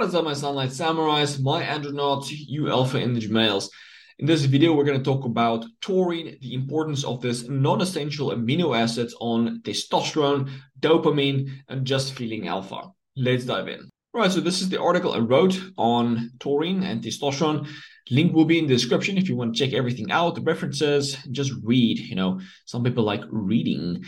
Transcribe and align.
What 0.00 0.08
is 0.08 0.14
up, 0.14 0.24
my 0.24 0.32
Sunlight 0.32 0.70
Samurais, 0.70 1.42
my 1.42 1.62
Andronauts, 1.62 2.30
you 2.30 2.70
Alpha 2.70 2.98
Energy 2.98 3.28
males? 3.28 3.70
In 4.18 4.24
this 4.24 4.46
video, 4.46 4.72
we're 4.72 4.84
going 4.84 4.96
to 4.96 5.04
talk 5.04 5.26
about 5.26 5.66
taurine, 5.82 6.38
the 6.40 6.54
importance 6.54 7.04
of 7.04 7.20
this 7.20 7.46
non-essential 7.50 8.30
amino 8.30 8.74
acids 8.74 9.14
on 9.20 9.60
testosterone, 9.60 10.48
dopamine, 10.80 11.50
and 11.68 11.86
just 11.86 12.14
feeling 12.14 12.48
alpha. 12.48 12.88
Let's 13.14 13.44
dive 13.44 13.68
in. 13.68 13.90
Right, 14.14 14.32
so 14.32 14.40
this 14.40 14.62
is 14.62 14.70
the 14.70 14.80
article 14.80 15.12
I 15.12 15.18
wrote 15.18 15.60
on 15.76 16.30
taurine 16.40 16.82
and 16.82 17.02
testosterone. 17.02 17.68
Link 18.10 18.32
will 18.32 18.46
be 18.46 18.58
in 18.58 18.66
the 18.66 18.74
description 18.74 19.18
if 19.18 19.28
you 19.28 19.36
want 19.36 19.54
to 19.54 19.62
check 19.62 19.74
everything 19.74 20.10
out, 20.10 20.34
the 20.34 20.40
references, 20.40 21.18
just 21.30 21.52
read. 21.62 21.98
You 21.98 22.16
know, 22.16 22.40
some 22.64 22.82
people 22.82 23.04
like 23.04 23.20
reading. 23.28 24.02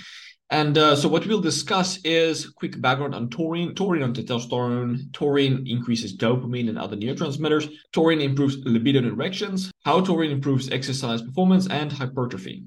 And 0.52 0.76
uh, 0.76 0.94
so 0.94 1.08
what 1.08 1.26
we'll 1.26 1.40
discuss 1.40 1.98
is 2.04 2.50
quick 2.50 2.78
background 2.78 3.14
on 3.14 3.30
taurine, 3.30 3.74
taurine 3.74 4.02
on 4.02 4.12
testosterone, 4.12 5.10
taurine 5.14 5.66
increases 5.66 6.14
dopamine 6.14 6.68
and 6.68 6.78
other 6.78 6.94
neurotransmitters, 6.94 7.72
taurine 7.90 8.20
improves 8.20 8.58
libido 8.58 8.98
and 8.98 9.08
erections, 9.08 9.72
how 9.86 10.02
taurine 10.02 10.30
improves 10.30 10.70
exercise 10.70 11.22
performance 11.22 11.66
and 11.68 11.90
hypertrophy. 11.90 12.64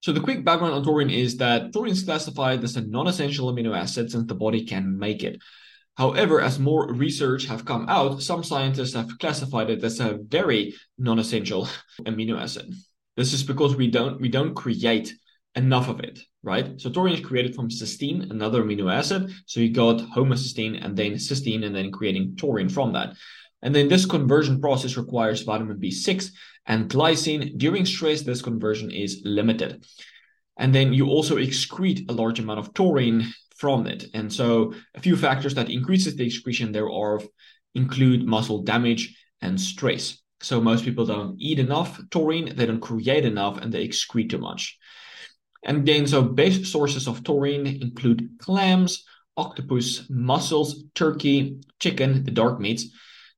So 0.00 0.10
the 0.10 0.20
quick 0.20 0.44
background 0.44 0.74
on 0.74 0.82
taurine 0.82 1.08
is 1.08 1.36
that 1.36 1.72
taurine 1.72 1.92
is 1.92 2.02
classified 2.02 2.64
as 2.64 2.74
a 2.74 2.84
non-essential 2.84 3.52
amino 3.52 3.72
acid 3.72 4.10
since 4.10 4.26
the 4.26 4.34
body 4.34 4.64
can 4.64 4.98
make 4.98 5.22
it. 5.22 5.40
However, 5.96 6.40
as 6.40 6.58
more 6.58 6.92
research 6.92 7.46
have 7.46 7.64
come 7.64 7.88
out, 7.88 8.22
some 8.22 8.42
scientists 8.42 8.94
have 8.94 9.20
classified 9.20 9.70
it 9.70 9.84
as 9.84 10.00
a 10.00 10.18
very 10.20 10.74
non-essential 10.98 11.68
amino 12.00 12.42
acid. 12.42 12.74
This 13.16 13.32
is 13.32 13.44
because 13.44 13.76
we 13.76 13.88
don't 13.88 14.20
we 14.20 14.28
don't 14.28 14.54
create 14.54 15.14
enough 15.56 15.88
of 15.88 16.00
it, 16.00 16.20
right? 16.42 16.80
So 16.80 16.90
taurine 16.90 17.14
is 17.14 17.26
created 17.26 17.54
from 17.54 17.68
cysteine, 17.68 18.30
another 18.30 18.62
amino 18.62 18.92
acid. 18.92 19.32
So 19.46 19.60
you 19.60 19.72
got 19.72 19.98
homocysteine 19.98 20.84
and 20.84 20.96
then 20.96 21.14
cysteine 21.14 21.64
and 21.64 21.74
then 21.74 21.90
creating 21.90 22.36
taurine 22.36 22.68
from 22.68 22.92
that. 22.92 23.14
And 23.62 23.74
then 23.74 23.88
this 23.88 24.06
conversion 24.06 24.60
process 24.60 24.96
requires 24.96 25.42
vitamin 25.42 25.78
B6 25.78 26.30
and 26.66 26.88
glycine. 26.88 27.56
During 27.56 27.86
stress, 27.86 28.22
this 28.22 28.42
conversion 28.42 28.90
is 28.90 29.22
limited. 29.24 29.84
And 30.58 30.74
then 30.74 30.92
you 30.92 31.06
also 31.06 31.36
excrete 31.36 32.08
a 32.08 32.12
large 32.12 32.38
amount 32.38 32.60
of 32.60 32.74
taurine 32.74 33.26
from 33.56 33.86
it. 33.86 34.06
And 34.14 34.32
so 34.32 34.74
a 34.94 35.00
few 35.00 35.16
factors 35.16 35.54
that 35.54 35.70
increases 35.70 36.16
the 36.16 36.26
excretion 36.26 36.72
thereof 36.72 37.26
include 37.74 38.26
muscle 38.26 38.62
damage 38.62 39.16
and 39.40 39.60
stress. 39.60 40.18
So 40.40 40.60
most 40.60 40.84
people 40.84 41.06
don't 41.06 41.40
eat 41.40 41.58
enough 41.58 41.98
taurine, 42.10 42.54
they 42.54 42.66
don't 42.66 42.80
create 42.80 43.24
enough, 43.24 43.58
and 43.58 43.72
they 43.72 43.86
excrete 43.86 44.30
too 44.30 44.38
much. 44.38 44.78
And 45.64 45.86
then, 45.86 46.06
so 46.06 46.22
base 46.22 46.70
sources 46.70 47.08
of 47.08 47.24
taurine 47.24 47.66
include 47.66 48.30
clams, 48.38 49.04
octopus, 49.36 50.06
mussels, 50.08 50.84
turkey, 50.94 51.60
chicken, 51.80 52.24
the 52.24 52.30
dark 52.30 52.60
meats, 52.60 52.86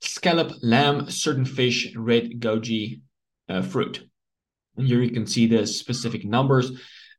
scallop, 0.00 0.52
lamb, 0.62 1.10
certain 1.10 1.44
fish, 1.44 1.94
red 1.96 2.40
goji 2.40 3.00
uh, 3.48 3.62
fruit. 3.62 4.08
And 4.76 4.86
here 4.86 5.02
you 5.02 5.10
can 5.10 5.26
see 5.26 5.46
the 5.46 5.66
specific 5.66 6.24
numbers. 6.24 6.70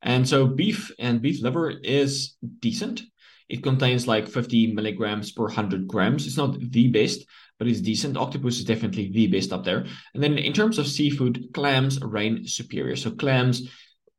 And 0.02 0.28
so 0.28 0.48
beef 0.48 0.92
and 0.98 1.22
beef 1.22 1.42
liver 1.42 1.72
is 1.72 2.36
decent. 2.60 3.02
It 3.50 3.64
contains 3.64 4.08
like 4.08 4.28
50 4.28 4.74
milligrams 4.74 5.32
per 5.32 5.44
100 5.44 5.88
grams. 5.88 6.26
It's 6.26 6.38
not 6.38 6.58
the 6.60 6.88
best, 6.88 7.26
but 7.58 7.68
it's 7.68 7.82
decent. 7.82 8.16
Octopus 8.16 8.60
is 8.60 8.66
definitely 8.66 9.12
the 9.12 9.28
best 9.28 9.52
up 9.52 9.66
there. 9.66 9.86
And 10.14 10.24
then 10.24 10.38
in 10.38 10.54
terms 10.54 10.78
of 10.78 10.88
seafood, 10.88 11.50
clams 11.54 12.00
reign 12.00 12.46
superior. 12.48 12.96
So 12.96 13.12
clams 13.12 13.68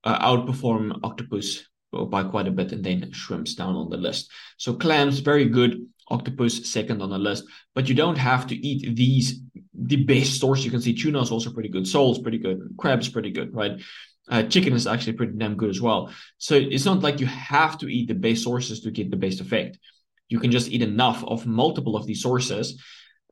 uh, 0.04 0.18
outperform 0.18 1.00
octopus 1.02 1.64
by 1.92 2.22
quite 2.22 2.46
a 2.46 2.52
bit, 2.52 2.72
and 2.72 2.84
then 2.84 3.10
shrimps 3.12 3.54
down 3.54 3.74
on 3.74 3.90
the 3.90 3.96
list. 3.96 4.30
So 4.58 4.74
clams, 4.74 5.18
very 5.18 5.46
good. 5.46 5.86
Octopus 6.08 6.68
second 6.68 7.02
on 7.02 7.10
the 7.10 7.18
list, 7.18 7.44
but 7.72 7.88
you 7.88 7.94
don't 7.94 8.18
have 8.18 8.44
to 8.48 8.56
eat 8.56 8.96
these 8.96 9.40
the 9.72 9.94
best 9.94 10.40
source. 10.40 10.64
You 10.64 10.70
can 10.70 10.80
see 10.80 10.92
tuna 10.92 11.20
is 11.22 11.30
also 11.30 11.52
pretty 11.52 11.68
good. 11.68 11.86
Sole's 11.86 12.18
pretty 12.18 12.38
good. 12.38 12.58
Crab's 12.76 13.08
pretty 13.08 13.30
good, 13.30 13.54
right? 13.54 13.80
Uh, 14.28 14.42
chicken 14.42 14.72
is 14.72 14.88
actually 14.88 15.12
pretty 15.12 15.34
damn 15.38 15.56
good 15.56 15.70
as 15.70 15.80
well. 15.80 16.12
So 16.38 16.56
it's 16.56 16.84
not 16.84 17.02
like 17.02 17.20
you 17.20 17.26
have 17.26 17.78
to 17.78 17.86
eat 17.86 18.08
the 18.08 18.14
best 18.14 18.42
sources 18.42 18.80
to 18.80 18.90
get 18.90 19.10
the 19.10 19.16
best 19.16 19.40
effect. 19.40 19.78
You 20.28 20.40
can 20.40 20.50
just 20.50 20.68
eat 20.70 20.82
enough 20.82 21.22
of 21.24 21.46
multiple 21.46 21.96
of 21.96 22.06
these 22.06 22.22
sources, 22.22 22.80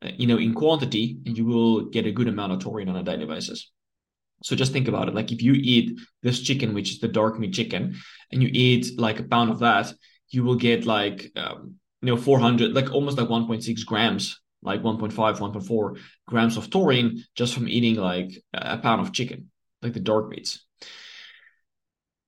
uh, 0.02 0.10
you 0.16 0.26
know, 0.26 0.38
in 0.38 0.54
quantity, 0.54 1.18
and 1.26 1.36
you 1.36 1.46
will 1.46 1.86
get 1.86 2.06
a 2.06 2.12
good 2.12 2.28
amount 2.28 2.52
of 2.52 2.60
taurine 2.60 2.88
on 2.88 2.96
a 2.96 3.02
daily 3.02 3.26
basis. 3.26 3.70
So 4.42 4.56
just 4.56 4.72
think 4.72 4.88
about 4.88 5.08
it. 5.08 5.14
Like 5.14 5.32
if 5.32 5.42
you 5.42 5.54
eat 5.54 5.98
this 6.22 6.40
chicken, 6.40 6.74
which 6.74 6.90
is 6.90 7.00
the 7.00 7.08
dark 7.08 7.38
meat 7.38 7.54
chicken, 7.54 7.96
and 8.30 8.42
you 8.42 8.50
eat 8.52 8.98
like 8.98 9.18
a 9.18 9.24
pound 9.24 9.50
of 9.50 9.60
that, 9.60 9.92
you 10.30 10.44
will 10.44 10.54
get 10.54 10.86
like 10.86 11.30
um, 11.36 11.76
you 12.02 12.06
know 12.06 12.16
400, 12.16 12.72
like 12.72 12.92
almost 12.92 13.18
like 13.18 13.28
1.6 13.28 13.84
grams, 13.84 14.40
like 14.62 14.82
1.5, 14.82 15.12
1.4 15.12 15.98
grams 16.26 16.56
of 16.56 16.70
taurine 16.70 17.24
just 17.34 17.54
from 17.54 17.68
eating 17.68 17.96
like 17.96 18.30
a 18.54 18.78
pound 18.78 19.00
of 19.00 19.12
chicken, 19.12 19.50
like 19.82 19.92
the 19.92 20.00
dark 20.00 20.28
meats. 20.28 20.64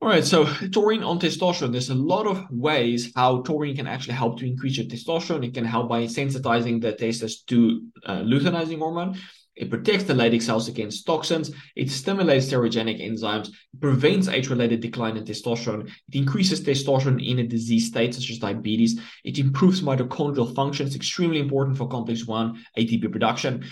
All 0.03 0.09
right, 0.09 0.25
so 0.25 0.47
taurine 0.73 1.03
on 1.03 1.21
testosterone. 1.21 1.73
There's 1.73 1.91
a 1.91 1.95
lot 1.95 2.27
of 2.27 2.51
ways 2.51 3.13
how 3.15 3.43
taurine 3.43 3.77
can 3.77 3.87
actually 3.87 4.15
help 4.15 4.39
to 4.39 4.47
increase 4.47 4.79
your 4.79 4.87
testosterone. 4.87 5.47
It 5.47 5.53
can 5.53 5.67
help 5.67 5.91
by 5.91 6.05
sensitizing 6.05 6.81
the 6.81 6.93
testes 6.93 7.43
to 7.43 7.83
uh, 8.07 8.21
luteinizing 8.21 8.79
hormone. 8.79 9.19
It 9.61 9.69
protects 9.69 10.05
the 10.05 10.15
Leydig 10.15 10.43
cells 10.43 10.69
against 10.69 11.07
toxins. 11.07 11.51
It 11.77 11.91
stimulates 11.91 12.47
steroidogenic 12.47 13.01
enzymes. 13.01 13.49
It 13.49 13.81
prevents 13.81 14.27
age-related 14.27 14.81
decline 14.81 15.19
in 15.19 15.25
testosterone. 15.25 15.87
It 15.87 16.15
increases 16.15 16.63
testosterone 16.63 17.25
in 17.25 17.41
a 17.41 17.47
disease 17.47 17.89
state 17.89 18.15
such 18.15 18.31
as 18.31 18.39
diabetes. 18.39 19.01
It 19.23 19.39
improves 19.39 19.83
mitochondrial 19.83 20.55
function. 20.55 20.87
It's 20.87 20.97
extremely 20.97 21.41
important 21.41 21.77
for 21.77 21.89
complex 21.89 22.27
1 22.27 22.65
ATP 22.79 23.13
production. 23.13 23.65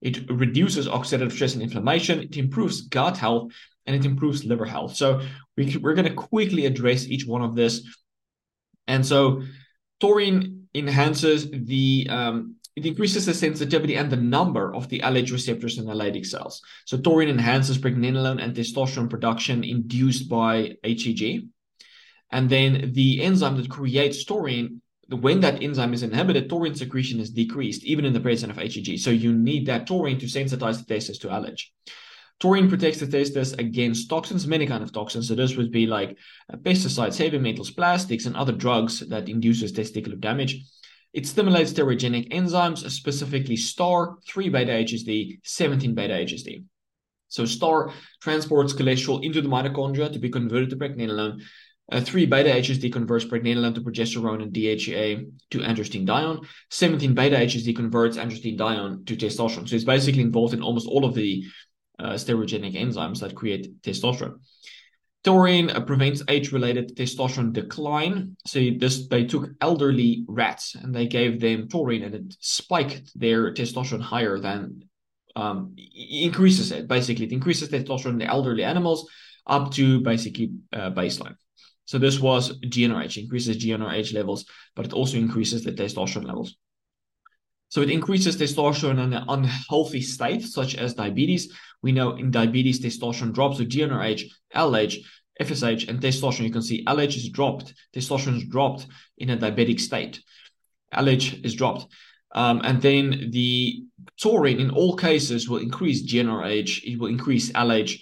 It 0.00 0.30
reduces 0.30 0.88
oxidative 0.88 1.32
stress 1.32 1.54
and 1.54 1.62
inflammation. 1.62 2.22
It 2.22 2.36
improves 2.38 2.80
gut 2.80 3.18
health 3.18 3.52
and 3.86 3.94
it 3.94 4.06
improves 4.06 4.44
liver 4.44 4.64
health. 4.64 4.96
So 4.96 5.20
we, 5.56 5.76
we're 5.76 5.94
going 5.94 6.08
to 6.08 6.14
quickly 6.14 6.64
address 6.64 7.06
each 7.06 7.26
one 7.26 7.42
of 7.42 7.54
this. 7.54 7.82
And 8.86 9.04
so 9.04 9.42
taurine 10.00 10.68
enhances 10.74 11.50
the 11.50 12.06
um, 12.10 12.56
it 12.76 12.86
increases 12.86 13.26
the 13.26 13.34
sensitivity 13.34 13.94
and 13.96 14.10
the 14.10 14.16
number 14.16 14.74
of 14.74 14.88
the 14.88 15.00
LH 15.00 15.30
receptors 15.32 15.78
in 15.78 15.86
the 15.86 15.94
Leydig 15.94 16.26
cells. 16.26 16.60
So 16.86 16.98
taurine 16.98 17.28
enhances 17.28 17.78
pregnenolone 17.78 18.42
and 18.42 18.54
testosterone 18.54 19.08
production 19.08 19.62
induced 19.62 20.28
by 20.28 20.76
HCG. 20.84 21.48
And 22.32 22.50
then 22.50 22.92
the 22.92 23.22
enzyme 23.22 23.56
that 23.58 23.70
creates 23.70 24.24
taurine, 24.24 24.82
when 25.08 25.40
that 25.40 25.62
enzyme 25.62 25.94
is 25.94 26.02
inhibited, 26.02 26.48
taurine 26.48 26.74
secretion 26.74 27.20
is 27.20 27.30
decreased, 27.30 27.84
even 27.84 28.04
in 28.04 28.12
the 28.12 28.20
presence 28.20 28.50
of 28.50 28.58
HCG. 28.58 28.98
So 28.98 29.10
you 29.10 29.32
need 29.32 29.66
that 29.66 29.86
taurine 29.86 30.18
to 30.18 30.26
sensitize 30.26 30.78
the 30.78 30.94
testes 30.94 31.18
to 31.18 31.28
LH. 31.28 31.60
Taurine 32.40 32.68
protects 32.68 32.98
the 32.98 33.06
testes 33.06 33.52
against 33.52 34.10
toxins, 34.10 34.48
many 34.48 34.66
kind 34.66 34.82
of 34.82 34.92
toxins. 34.92 35.28
So 35.28 35.36
this 35.36 35.56
would 35.56 35.70
be 35.70 35.86
like 35.86 36.18
uh, 36.52 36.56
pesticides, 36.56 37.16
heavy 37.16 37.38
metals, 37.38 37.70
plastics, 37.70 38.26
and 38.26 38.36
other 38.36 38.52
drugs 38.52 39.00
that 39.08 39.28
induces 39.28 39.72
testicular 39.72 40.18
damage. 40.18 40.64
It 41.14 41.28
stimulates 41.28 41.72
steroidogenic 41.72 42.32
enzymes, 42.32 42.90
specifically 42.90 43.56
STAR, 43.56 44.18
3 44.26 44.48
beta 44.48 44.72
HSD, 44.72 45.38
17 45.44 45.94
beta 45.94 46.14
HSD. 46.14 46.64
So 47.28 47.44
STAR 47.44 47.92
transports 48.20 48.72
cholesterol 48.72 49.24
into 49.24 49.40
the 49.40 49.48
mitochondria 49.48 50.12
to 50.12 50.18
be 50.18 50.28
converted 50.28 50.70
to 50.70 50.76
pregnenolone. 50.76 51.40
Uh, 51.92 52.00
3 52.00 52.26
beta 52.26 52.50
HSD 52.50 52.92
converts 52.92 53.24
pregnenolone 53.24 53.76
to 53.76 53.80
progesterone 53.80 54.42
and 54.42 54.52
DHEA 54.52 55.30
to 55.50 55.58
androstenedione. 55.58 56.44
17 56.70 57.14
beta 57.14 57.36
HSD 57.36 57.76
converts 57.76 58.16
androstenedione 58.16 59.06
to 59.06 59.16
testosterone. 59.16 59.68
So 59.68 59.76
it's 59.76 59.84
basically 59.84 60.22
involved 60.22 60.54
in 60.54 60.62
almost 60.62 60.88
all 60.88 61.04
of 61.04 61.14
the 61.14 61.44
uh, 62.00 62.14
steroidogenic 62.14 62.74
enzymes 62.74 63.20
that 63.20 63.36
create 63.36 63.82
testosterone. 63.82 64.40
Taurine 65.24 65.70
prevents 65.86 66.22
age-related 66.28 66.96
testosterone 66.96 67.52
decline. 67.52 68.36
So 68.46 68.60
this 68.78 69.08
they 69.08 69.24
took 69.24 69.48
elderly 69.62 70.24
rats 70.28 70.74
and 70.74 70.94
they 70.94 71.06
gave 71.06 71.40
them 71.40 71.68
taurine 71.68 72.02
and 72.02 72.14
it 72.14 72.36
spiked 72.40 73.18
their 73.18 73.54
testosterone 73.54 74.02
higher 74.02 74.38
than 74.38 74.84
um, 75.34 75.74
increases 76.10 76.72
it. 76.72 76.86
Basically, 76.88 77.24
it 77.24 77.32
increases 77.32 77.70
testosterone 77.70 78.12
in 78.12 78.18
the 78.18 78.26
elderly 78.26 78.64
animals 78.64 79.08
up 79.46 79.72
to 79.72 80.00
basically 80.00 80.52
uh, 80.74 80.90
baseline. 80.90 81.36
So 81.86 81.98
this 81.98 82.20
was 82.20 82.58
GnRH, 82.60 83.22
increases 83.22 83.62
GnRH 83.64 84.14
levels, 84.14 84.46
but 84.74 84.86
it 84.86 84.92
also 84.92 85.16
increases 85.16 85.64
the 85.64 85.72
testosterone 85.72 86.26
levels. 86.26 86.56
So 87.74 87.80
it 87.80 87.90
increases 87.90 88.36
testosterone 88.36 89.02
in 89.02 89.12
an 89.12 89.24
unhealthy 89.28 90.00
state, 90.00 90.42
such 90.42 90.76
as 90.76 90.94
diabetes. 90.94 91.52
We 91.82 91.90
know 91.90 92.14
in 92.14 92.30
diabetes, 92.30 92.78
testosterone 92.78 93.32
drops 93.32 93.56
to 93.56 93.66
GnRH, 93.66 94.30
LH, 94.54 94.98
FSH, 95.40 95.88
and 95.88 96.00
testosterone. 96.00 96.44
You 96.44 96.52
can 96.52 96.62
see 96.62 96.84
LH 96.84 97.16
is 97.16 97.30
dropped, 97.30 97.74
testosterone 97.92 98.36
is 98.36 98.44
dropped 98.44 98.86
in 99.18 99.30
a 99.30 99.36
diabetic 99.36 99.80
state. 99.80 100.22
LH 100.94 101.44
is 101.44 101.54
dropped. 101.54 101.92
Um, 102.32 102.60
and 102.62 102.80
then 102.80 103.30
the 103.32 103.82
taurine 104.22 104.60
in 104.60 104.70
all 104.70 104.94
cases 104.94 105.48
will 105.48 105.58
increase 105.58 106.06
GnRH, 106.06 106.84
it 106.84 106.96
will 106.96 107.08
increase 107.08 107.50
LH, 107.50 107.98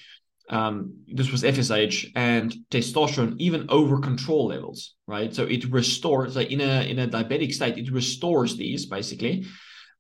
um, 0.51 1.05
this 1.07 1.31
was 1.31 1.43
FSH 1.43 2.13
and 2.15 2.55
testosterone 2.71 3.37
even 3.39 3.67
over 3.69 3.99
control 3.99 4.49
levels, 4.49 4.95
right? 5.07 5.35
So 5.35 5.45
it 5.45 5.65
restores, 5.71 6.37
like 6.37 6.51
in 6.51 6.61
a 6.61 6.89
in 6.89 6.99
a 6.99 7.09
diabetic 7.09 7.53
state, 7.53 7.79
it 7.79 7.91
restores 7.91 8.57
these 8.57 8.87
basically, 8.87 9.47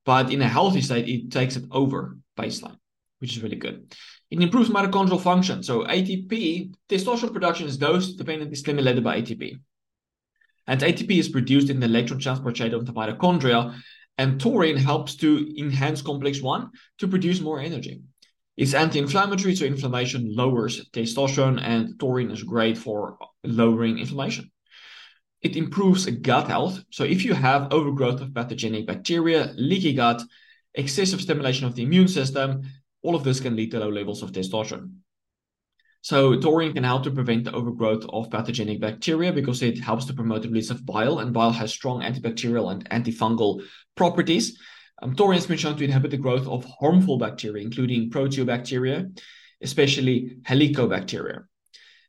but 0.04 0.32
in 0.32 0.42
a 0.42 0.48
healthy 0.48 0.80
state, 0.80 1.08
it 1.08 1.30
takes 1.30 1.56
it 1.56 1.64
over 1.70 2.18
baseline, 2.36 2.76
which 3.20 3.36
is 3.36 3.42
really 3.42 3.56
good. 3.56 3.94
It 4.30 4.40
improves 4.40 4.70
mitochondrial 4.70 5.20
function. 5.20 5.62
So 5.62 5.84
ATP, 5.84 6.74
testosterone 6.88 7.32
production 7.32 7.66
is 7.66 7.76
dose 7.76 8.14
dependently 8.14 8.56
stimulated 8.56 9.04
by 9.04 9.20
ATP. 9.20 9.58
And 10.66 10.80
ATP 10.80 11.18
is 11.18 11.28
produced 11.28 11.70
in 11.70 11.80
the 11.80 11.86
electron 11.86 12.18
transport 12.18 12.54
chain 12.54 12.72
of 12.72 12.86
the 12.86 12.92
mitochondria, 12.92 13.74
and 14.18 14.40
taurine 14.40 14.76
helps 14.76 15.16
to 15.16 15.54
enhance 15.58 16.02
complex 16.02 16.40
1 16.40 16.70
to 16.98 17.08
produce 17.08 17.40
more 17.40 17.60
energy. 17.60 18.00
It's 18.56 18.74
anti-inflammatory, 18.74 19.56
so 19.56 19.64
inflammation 19.64 20.34
lowers 20.34 20.88
testosterone, 20.90 21.60
and 21.62 21.98
taurine 21.98 22.30
is 22.30 22.42
great 22.42 22.76
for 22.76 23.16
lowering 23.44 23.98
inflammation. 23.98 24.50
It 25.40 25.56
improves 25.56 26.06
gut 26.06 26.48
health. 26.48 26.80
So 26.90 27.04
if 27.04 27.24
you 27.24 27.34
have 27.34 27.72
overgrowth 27.72 28.20
of 28.20 28.34
pathogenic 28.34 28.86
bacteria, 28.86 29.52
leaky 29.56 29.94
gut, 29.94 30.22
excessive 30.74 31.20
stimulation 31.20 31.66
of 31.66 31.74
the 31.74 31.82
immune 31.82 32.08
system, 32.08 32.62
all 33.02 33.16
of 33.16 33.24
this 33.24 33.40
can 33.40 33.56
lead 33.56 33.70
to 33.72 33.80
low 33.80 33.88
levels 33.88 34.22
of 34.22 34.32
testosterone. 34.32 34.96
So 36.02 36.38
taurine 36.38 36.74
can 36.74 36.84
help 36.84 37.04
to 37.04 37.10
prevent 37.10 37.44
the 37.44 37.52
overgrowth 37.52 38.04
of 38.08 38.30
pathogenic 38.30 38.80
bacteria 38.80 39.32
because 39.32 39.62
it 39.62 39.78
helps 39.78 40.04
to 40.06 40.14
promote 40.14 40.42
the 40.42 40.48
release 40.48 40.70
of 40.70 40.84
bile, 40.84 41.20
and 41.20 41.32
bile 41.32 41.52
has 41.52 41.72
strong 41.72 42.02
antibacterial 42.02 42.70
and 42.70 42.88
antifungal 42.90 43.62
properties. 43.96 44.58
Um, 45.02 45.16
taurine 45.16 45.38
has 45.38 45.48
been 45.48 45.58
shown 45.58 45.76
to 45.76 45.84
inhibit 45.84 46.12
the 46.12 46.16
growth 46.16 46.46
of 46.46 46.64
harmful 46.64 47.18
bacteria, 47.18 47.64
including 47.64 48.10
proteobacteria, 48.10 49.20
especially 49.60 50.36
helicobacteria, 50.42 51.42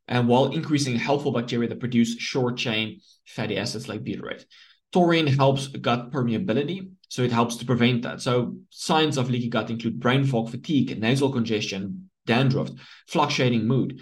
and 0.07 0.27
while 0.27 0.51
increasing 0.51 0.95
helpful 0.95 1.31
bacteria 1.31 1.67
that 1.69 1.79
produce 1.79 2.15
short-chain 2.19 3.01
fatty 3.25 3.57
acids 3.57 3.89
like 3.89 4.03
butyrate. 4.03 4.45
Taurine 4.91 5.25
helps 5.25 5.67
gut 5.67 6.11
permeability, 6.11 6.87
so 7.09 7.23
it 7.23 7.31
helps 7.31 7.55
to 7.55 7.65
prevent 7.65 8.03
that. 8.03 8.21
So 8.21 8.57
signs 8.69 9.17
of 9.17 9.27
leaky 9.27 9.49
gut 9.49 9.71
include 9.71 9.99
brain 9.99 10.23
fog, 10.23 10.51
fatigue, 10.51 10.99
nasal 10.99 11.31
congestion, 11.31 12.11
dandruff, 12.27 12.69
fluctuating 13.07 13.65
mood. 13.65 13.99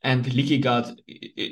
And 0.00 0.32
leaky 0.32 0.58
gut 0.58 0.96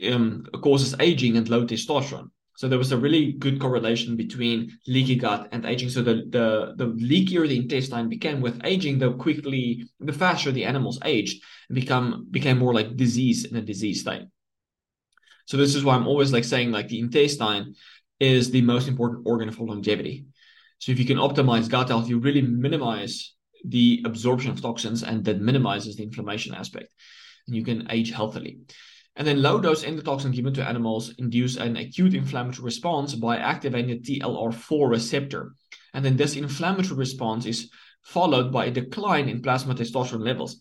um, 0.09 0.47
causes 0.63 0.95
aging 1.01 1.37
and 1.37 1.49
low 1.49 1.67
testosterone. 1.67 2.31
So 2.57 2.69
there 2.69 2.79
was 2.79 2.93
a 2.93 2.97
really 2.97 3.33
good 3.33 3.61
correlation 3.61 4.17
between 4.17 4.79
leaky 4.87 5.17
gut 5.17 5.49
and 5.53 5.67
aging. 5.67 5.91
So 5.91 6.03
the 6.03 6.15
the 6.29 6.75
the 6.77 6.87
leakier 6.87 7.47
the 7.47 7.59
intestine 7.59 8.09
became 8.09 8.41
with 8.41 8.61
aging, 8.65 8.99
the 8.99 9.13
quickly 9.13 9.89
the 10.01 10.13
faster 10.13 10.51
the 10.51 10.65
animals 10.65 10.99
aged 11.05 11.43
become 11.71 12.27
became 12.31 12.59
more 12.59 12.75
like 12.75 12.97
disease 12.97 13.45
in 13.45 13.57
a 13.57 13.63
disease 13.63 14.01
state. 14.01 14.23
So 15.45 15.57
this 15.57 15.75
is 15.75 15.85
why 15.85 15.95
I'm 15.95 16.09
always 16.09 16.33
like 16.33 16.45
saying 16.45 16.73
like 16.73 16.89
the 16.89 16.99
intestine 16.99 17.75
is 18.19 18.51
the 18.51 18.63
most 18.63 18.89
important 18.89 19.27
organ 19.27 19.53
for 19.53 19.67
longevity. 19.67 20.27
So 20.79 20.93
if 20.93 20.99
you 20.99 21.05
can 21.05 21.19
optimize 21.19 21.69
gut 21.69 21.89
health, 21.89 22.09
you 22.09 22.19
really 22.19 22.43
minimize 22.43 23.35
the 23.65 24.03
absorption 24.05 24.51
of 24.51 24.61
toxins 24.61 25.03
and 25.03 25.25
that 25.25 25.41
minimizes 25.41 25.97
the 25.97 26.05
inflammation 26.05 26.55
aspect. 26.55 26.89
And 27.47 27.55
you 27.55 27.65
can 27.65 27.87
age 27.91 28.13
healthily. 28.13 28.61
And 29.17 29.27
then 29.27 29.41
low 29.41 29.61
dose 29.61 29.85
endotoxin 29.85 30.33
given 30.33 30.53
to 30.55 30.69
animals 30.69 31.15
induce 31.19 31.57
an 31.57 31.77
acute 31.77 32.15
inflammatory 32.15 32.65
response 32.65 33.15
by 33.15 33.39
activating 33.39 34.03
the 34.03 34.21
TLR4 34.21 34.91
receptor. 34.91 35.55
And 35.95 36.05
then 36.05 36.17
this 36.17 36.37
inflammatory 36.37 36.99
response 36.99 37.47
is 37.47 37.71
followed 38.03 38.53
by 38.53 38.67
a 38.67 38.71
decline 38.71 39.29
in 39.29 39.41
plasma 39.41 39.75
testosterone 39.75 40.25
levels. 40.25 40.61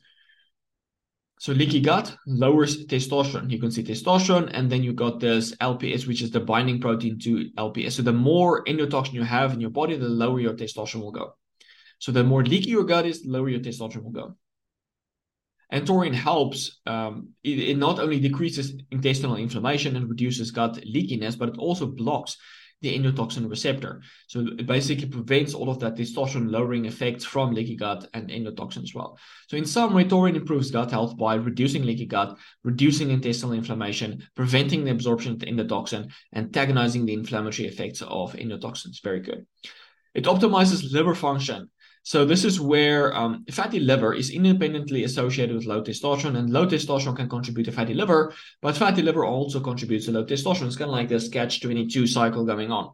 So 1.38 1.52
leaky 1.52 1.82
gut 1.82 2.16
lowers 2.26 2.86
testosterone. 2.86 3.52
You 3.52 3.60
can 3.60 3.70
see 3.70 3.84
testosterone, 3.84 4.50
and 4.54 4.72
then 4.72 4.84
you 4.84 4.94
got 4.94 5.20
this 5.20 5.54
LPS, 5.58 6.08
which 6.08 6.22
is 6.22 6.32
the 6.32 6.40
binding 6.40 6.80
protein 6.80 7.20
to 7.20 7.50
LPS. 7.58 7.92
So 7.92 8.04
the 8.04 8.14
more 8.14 8.64
endotoxin 8.64 9.14
you 9.14 9.24
have 9.24 9.52
in 9.52 9.60
your 9.60 9.70
body, 9.70 9.98
the 9.98 10.08
lower 10.08 10.40
your 10.40 10.54
testosterone 10.54 11.02
will 11.02 11.12
go. 11.12 11.36
So 12.00 12.14
the 12.14 12.24
more 12.24 12.44
leaky 12.44 12.70
your 12.70 12.86
gut 12.86 13.06
is, 13.06 13.22
the 13.22 13.32
lower 13.32 13.50
your 13.50 13.60
testosterone 13.60 14.04
will 14.04 14.12
go. 14.12 14.38
And 15.72 15.86
taurine 15.86 16.14
helps. 16.14 16.80
Um, 16.86 17.30
it, 17.44 17.60
it, 17.60 17.78
not 17.78 18.00
only 18.00 18.20
decreases 18.20 18.74
intestinal 18.92 19.36
inflammation 19.36 19.96
and 19.96 20.10
reduces 20.10 20.52
gut 20.52 20.76
leakiness, 20.86 21.38
but 21.38 21.50
it 21.50 21.58
also 21.58 21.86
blocks 21.86 22.38
the 22.82 22.98
endotoxin 22.98 23.50
receptor. 23.50 24.02
So 24.28 24.42
it 24.42 24.68
basically 24.68 25.08
prevents 25.08 25.54
all 25.54 25.70
of 25.70 25.80
that 25.80 25.96
testosterone 25.96 26.52
lowering 26.52 26.86
effects 26.86 27.24
from 27.24 27.54
leaky 27.54 27.76
gut 27.76 28.08
and 28.14 28.30
endotoxin 28.30 28.84
as 28.84 28.94
well. 28.94 29.18
So 29.48 29.58
in 29.58 29.66
summary, 29.66 30.06
taurine 30.06 30.36
improves 30.36 30.72
gut 30.72 30.92
health 30.92 31.18
by 31.18 31.36
reducing 31.36 31.84
leaky 31.84 32.06
gut, 32.06 32.38
reducing 32.64 33.10
intestinal 33.10 33.54
inflammation, 33.54 34.28
preventing 34.36 34.84
the 34.84 34.92
absorption 34.92 35.34
of 35.34 35.40
the 35.40 35.48
endotoxin, 35.48 36.12
antagonizing 36.36 37.06
the 37.06 37.14
inflammatory 37.14 37.68
effects 37.68 38.02
of 38.02 38.34
endotoxins. 38.34 39.02
Very 39.02 39.22
good. 39.22 39.46
It 40.14 40.26
optimizes 40.26 40.94
liver 40.94 41.16
function. 41.16 41.70
So 42.06 42.24
this 42.24 42.46
is 42.46 42.62
where 42.62 43.16
um, 43.16 43.46
fatty 43.50 43.80
liver 43.80 44.14
is 44.14 44.30
independently 44.30 45.06
associated 45.06 45.56
with 45.56 45.66
low 45.66 45.82
testosterone, 45.82 46.38
and 46.38 46.52
low 46.52 46.68
testosterone 46.68 47.16
can 47.16 47.28
contribute 47.28 47.64
to 47.64 47.72
fatty 47.72 47.96
liver, 47.96 48.32
but 48.62 48.78
fatty 48.78 49.02
liver 49.02 49.26
also 49.26 49.60
contributes 49.60 50.06
to 50.06 50.12
low 50.12 50.24
testosterone. 50.24 50.68
It's 50.68 50.76
kind 50.76 50.92
of 50.92 50.96
like 50.96 51.10
this 51.10 51.30
catch-22 51.30 52.08
cycle 52.08 52.46
going 52.46 52.72
on. 52.72 52.92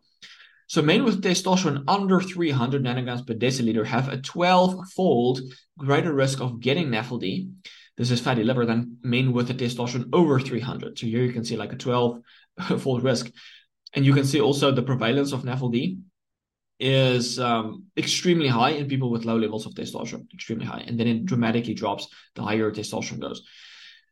So 0.68 0.82
men 0.82 1.04
with 1.04 1.22
testosterone 1.22 1.84
under 1.90 2.22
300 2.22 2.82
nanograms 2.82 3.28
per 3.28 3.34
deciliter 3.34 3.86
have 3.86 4.08
a 4.08 4.16
12-fold 4.16 5.42
greater 5.78 6.14
risk 6.14 6.40
of 6.40 6.62
getting 6.62 6.88
NAFLD. 6.88 7.52
This 7.98 8.12
is 8.12 8.22
fatty 8.22 8.46
liver 8.46 8.66
than 8.66 8.96
men 9.04 9.34
with 9.34 9.50
a 9.50 9.54
testosterone 9.54 10.08
over 10.14 10.40
300. 10.40 10.98
So 10.98 11.08
here 11.08 11.26
you 11.26 11.34
can 11.34 11.44
see 11.44 11.58
like 11.58 11.74
a 11.74 11.76
12-fold 11.76 13.04
risk. 13.04 13.30
And 13.94 14.06
you 14.06 14.14
can 14.14 14.24
see 14.24 14.40
also 14.40 14.72
the 14.72 14.84
prevalence 14.84 15.34
of 15.34 15.44
NAFLD 15.44 16.00
is 16.82 17.40
um, 17.40 17.86
extremely 17.96 18.48
high 18.48 18.72
in 18.72 18.88
people 18.88 19.12
with 19.12 19.24
low 19.24 19.38
levels 19.38 19.68
of 19.68 19.76
testosterone, 19.76 20.26
extremely 20.34 20.66
high. 20.66 20.84
And 20.88 21.00
then 21.00 21.08
it 21.08 21.26
dramatically 21.26 21.76
drops 21.76 22.08
the 22.36 22.42
higher 22.42 22.72
testosterone 22.72 23.20
goes. 23.20 23.44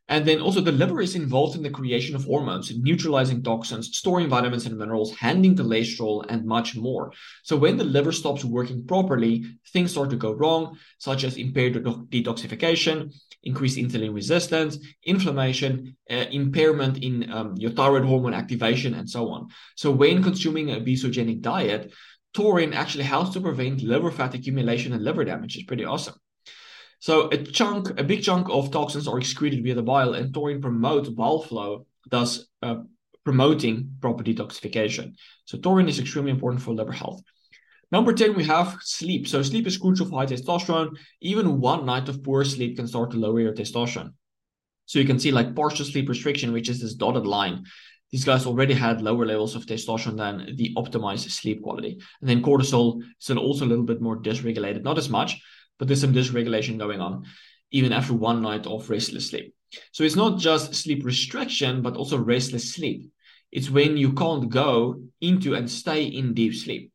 And 0.08 0.26
then 0.26 0.40
also 0.40 0.60
the 0.60 0.72
liver 0.72 1.00
is 1.00 1.14
involved 1.14 1.56
in 1.56 1.62
the 1.62 1.70
creation 1.70 2.16
of 2.16 2.24
hormones, 2.24 2.76
neutralizing 2.76 3.42
toxins, 3.44 3.96
storing 3.96 4.28
vitamins 4.28 4.66
and 4.66 4.76
minerals, 4.76 5.16
handling 5.16 5.56
cholesterol, 5.56 6.24
and 6.28 6.44
much 6.44 6.76
more. 6.76 7.12
So 7.44 7.56
when 7.56 7.76
the 7.76 7.84
liver 7.84 8.10
stops 8.10 8.44
working 8.44 8.86
properly, 8.86 9.44
things 9.72 9.92
start 9.92 10.10
to 10.10 10.16
go 10.16 10.32
wrong, 10.32 10.76
such 10.98 11.22
as 11.22 11.36
impaired 11.36 11.74
detoxification, 11.74 13.14
increased 13.44 13.78
insulin 13.78 14.12
resistance, 14.12 14.78
inflammation, 15.04 15.96
uh, 16.10 16.26
impairment 16.32 17.04
in 17.04 17.30
um, 17.30 17.54
your 17.56 17.70
thyroid 17.70 18.04
hormone 18.04 18.34
activation, 18.34 18.94
and 18.94 19.08
so 19.08 19.28
on. 19.30 19.48
So 19.76 19.92
when 19.92 20.24
consuming 20.24 20.72
a 20.72 20.80
obesogenic 20.80 21.40
diet, 21.40 21.92
taurine 22.34 22.72
actually 22.72 23.04
helps 23.04 23.30
to 23.30 23.40
prevent 23.40 23.82
liver 23.82 24.10
fat 24.10 24.34
accumulation 24.34 24.92
and 24.92 25.02
liver 25.02 25.24
damage. 25.24 25.56
It's 25.56 25.66
pretty 25.66 25.84
awesome. 25.84 26.14
So 27.00 27.28
a 27.30 27.38
chunk, 27.38 27.98
a 27.98 28.04
big 28.04 28.22
chunk 28.22 28.48
of 28.50 28.70
toxins 28.70 29.08
are 29.08 29.18
excreted 29.18 29.62
via 29.62 29.74
the 29.74 29.82
bile, 29.82 30.14
and 30.14 30.32
taurine 30.32 30.60
promotes 30.60 31.08
bile 31.08 31.40
flow, 31.40 31.86
thus 32.10 32.46
uh, 32.62 32.82
promoting 33.24 33.96
proper 34.00 34.22
detoxification. 34.22 35.14
So 35.46 35.58
taurine 35.58 35.88
is 35.88 35.98
extremely 35.98 36.30
important 36.30 36.62
for 36.62 36.72
liver 36.72 36.92
health. 36.92 37.22
Number 37.92 38.12
10, 38.12 38.36
we 38.36 38.44
have 38.44 38.76
sleep. 38.82 39.26
So 39.26 39.42
sleep 39.42 39.66
is 39.66 39.78
crucial 39.78 40.06
for 40.06 40.16
high 40.16 40.26
testosterone. 40.26 40.96
Even 41.20 41.60
one 41.60 41.86
night 41.86 42.08
of 42.08 42.22
poor 42.22 42.44
sleep 42.44 42.76
can 42.76 42.86
start 42.86 43.10
to 43.10 43.16
lower 43.16 43.40
your 43.40 43.52
testosterone. 43.52 44.12
So 44.86 44.98
you 44.98 45.06
can 45.06 45.18
see 45.18 45.32
like 45.32 45.56
partial 45.56 45.84
sleep 45.84 46.08
restriction, 46.08 46.52
which 46.52 46.68
is 46.68 46.80
this 46.80 46.94
dotted 46.94 47.26
line 47.26 47.64
these 48.12 48.24
guys 48.24 48.46
already 48.46 48.74
had 48.74 49.02
lower 49.02 49.24
levels 49.24 49.54
of 49.54 49.66
testosterone 49.66 50.16
than 50.16 50.56
the 50.56 50.74
optimized 50.76 51.30
sleep 51.30 51.62
quality. 51.62 52.00
And 52.20 52.28
then 52.28 52.42
cortisol 52.42 53.02
is 53.20 53.30
also 53.30 53.64
a 53.64 53.68
little 53.68 53.84
bit 53.84 54.00
more 54.00 54.20
dysregulated, 54.20 54.82
not 54.82 54.98
as 54.98 55.08
much, 55.08 55.40
but 55.78 55.86
there's 55.88 56.00
some 56.00 56.12
dysregulation 56.12 56.78
going 56.78 57.00
on 57.00 57.24
even 57.70 57.92
after 57.92 58.12
one 58.12 58.42
night 58.42 58.66
of 58.66 58.90
restless 58.90 59.30
sleep. 59.30 59.54
So 59.92 60.02
it's 60.02 60.16
not 60.16 60.38
just 60.38 60.74
sleep 60.74 61.04
restriction, 61.04 61.82
but 61.82 61.96
also 61.96 62.18
restless 62.18 62.74
sleep. 62.74 63.10
It's 63.52 63.70
when 63.70 63.96
you 63.96 64.12
can't 64.12 64.48
go 64.48 65.02
into 65.20 65.54
and 65.54 65.70
stay 65.70 66.04
in 66.04 66.34
deep 66.34 66.54
sleep. 66.54 66.92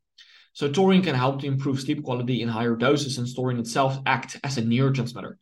So 0.54 0.70
taurine 0.70 1.02
can 1.02 1.16
help 1.16 1.42
to 1.42 1.48
improve 1.48 1.82
sleep 1.82 2.04
quality 2.04 2.42
in 2.42 2.50
higher 2.50 2.76
doses, 2.76 3.18
and 3.18 3.28
taurine 3.34 3.60
itself 3.60 4.00
act 4.06 4.38
as 4.44 4.58
a 4.58 4.62
neurotransmitter. 4.62 5.36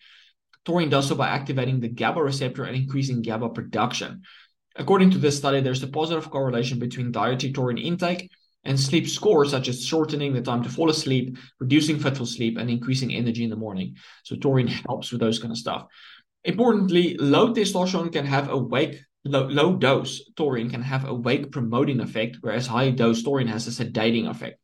Taurine 0.65 0.89
does 0.89 1.07
so 1.07 1.15
by 1.15 1.27
activating 1.27 1.79
the 1.79 1.89
GABA 1.89 2.21
receptor 2.21 2.63
and 2.63 2.75
increasing 2.75 3.21
GABA 3.21 3.49
production. 3.49 4.21
According 4.75 5.11
to 5.11 5.17
this 5.17 5.37
study, 5.37 5.61
there's 5.61 5.83
a 5.83 5.87
positive 5.87 6.29
correlation 6.29 6.79
between 6.79 7.11
dietary 7.11 7.53
taurine 7.53 7.77
intake 7.77 8.31
and 8.63 8.79
sleep 8.79 9.07
scores, 9.07 9.51
such 9.51 9.67
as 9.67 9.85
shortening 9.85 10.33
the 10.33 10.41
time 10.41 10.63
to 10.63 10.69
fall 10.69 10.89
asleep, 10.89 11.37
reducing 11.59 11.99
fitful 11.99 12.25
sleep, 12.25 12.57
and 12.57 12.69
increasing 12.69 13.13
energy 13.13 13.43
in 13.43 13.49
the 13.49 13.55
morning. 13.55 13.95
So 14.23 14.35
taurine 14.35 14.67
helps 14.67 15.11
with 15.11 15.21
those 15.21 15.39
kind 15.39 15.51
of 15.51 15.57
stuff. 15.57 15.85
Importantly, 16.43 17.15
low 17.17 17.53
testosterone 17.53 18.11
can 18.11 18.25
have 18.25 18.49
a 18.49 18.57
wake 18.57 19.01
low, 19.25 19.47
low 19.47 19.75
dose 19.75 20.21
taurine 20.35 20.69
can 20.69 20.81
have 20.81 21.05
a 21.05 21.13
wake 21.13 21.51
promoting 21.51 21.99
effect, 21.99 22.37
whereas 22.41 22.67
high 22.67 22.89
dose 22.89 23.23
taurine 23.23 23.47
has 23.47 23.67
a 23.67 23.83
sedating 23.83 24.29
effect. 24.29 24.59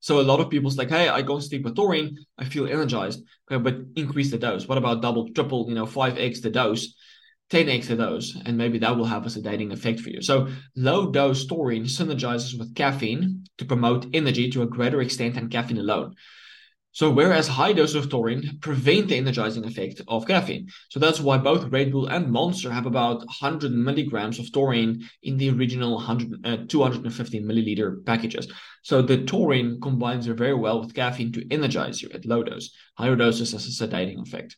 So 0.00 0.20
a 0.20 0.22
lot 0.22 0.40
of 0.40 0.50
people's 0.50 0.76
like, 0.76 0.90
hey, 0.90 1.08
I 1.08 1.22
go 1.22 1.34
and 1.34 1.44
sleep 1.44 1.62
with 1.62 1.76
taurine, 1.76 2.18
I 2.36 2.44
feel 2.44 2.66
energized. 2.66 3.22
Okay, 3.50 3.62
but 3.62 3.76
increase 3.94 4.32
the 4.32 4.38
dose. 4.38 4.66
What 4.66 4.78
about 4.78 5.00
double, 5.00 5.28
triple, 5.30 5.66
you 5.68 5.74
know, 5.74 5.86
five 5.86 6.18
x 6.18 6.40
the 6.40 6.50
dose? 6.50 6.94
10x 7.52 7.86
the 7.86 7.96
dose, 7.96 8.34
and 8.46 8.56
maybe 8.56 8.78
that 8.78 8.96
will 8.96 9.04
have 9.04 9.26
a 9.26 9.28
sedating 9.28 9.72
effect 9.72 10.00
for 10.00 10.08
you. 10.08 10.22
So, 10.22 10.48
low 10.74 11.10
dose 11.10 11.46
taurine 11.46 11.84
synergizes 11.84 12.58
with 12.58 12.74
caffeine 12.74 13.44
to 13.58 13.66
promote 13.66 14.06
energy 14.14 14.50
to 14.50 14.62
a 14.62 14.66
greater 14.66 15.02
extent 15.02 15.34
than 15.34 15.50
caffeine 15.50 15.78
alone. 15.78 16.14
So 16.94 17.10
whereas 17.10 17.48
high 17.48 17.72
doses 17.72 17.96
of 17.96 18.10
taurine 18.10 18.58
prevent 18.60 19.08
the 19.08 19.16
energizing 19.16 19.64
effect 19.64 20.02
of 20.08 20.26
caffeine. 20.26 20.68
So 20.90 21.00
that's 21.00 21.20
why 21.20 21.38
both 21.38 21.72
Red 21.72 21.90
Bull 21.90 22.06
and 22.06 22.30
Monster 22.30 22.70
have 22.70 22.84
about 22.84 23.18
100 23.18 23.72
milligrams 23.72 24.38
of 24.38 24.52
taurine 24.52 25.08
in 25.22 25.38
the 25.38 25.48
original 25.48 25.94
100, 25.94 26.46
uh, 26.46 26.56
250 26.68 27.40
milliliter 27.40 28.04
packages. 28.04 28.46
So 28.82 29.00
the 29.00 29.24
taurine 29.24 29.80
combines 29.80 30.26
very 30.26 30.54
well 30.54 30.80
with 30.80 30.94
caffeine 30.94 31.32
to 31.32 31.46
energize 31.50 32.02
you 32.02 32.10
at 32.12 32.26
low 32.26 32.42
dose. 32.42 32.70
Higher 32.98 33.16
doses 33.16 33.52
has 33.52 33.66
a 33.66 33.88
sedating 33.88 34.20
effect. 34.20 34.56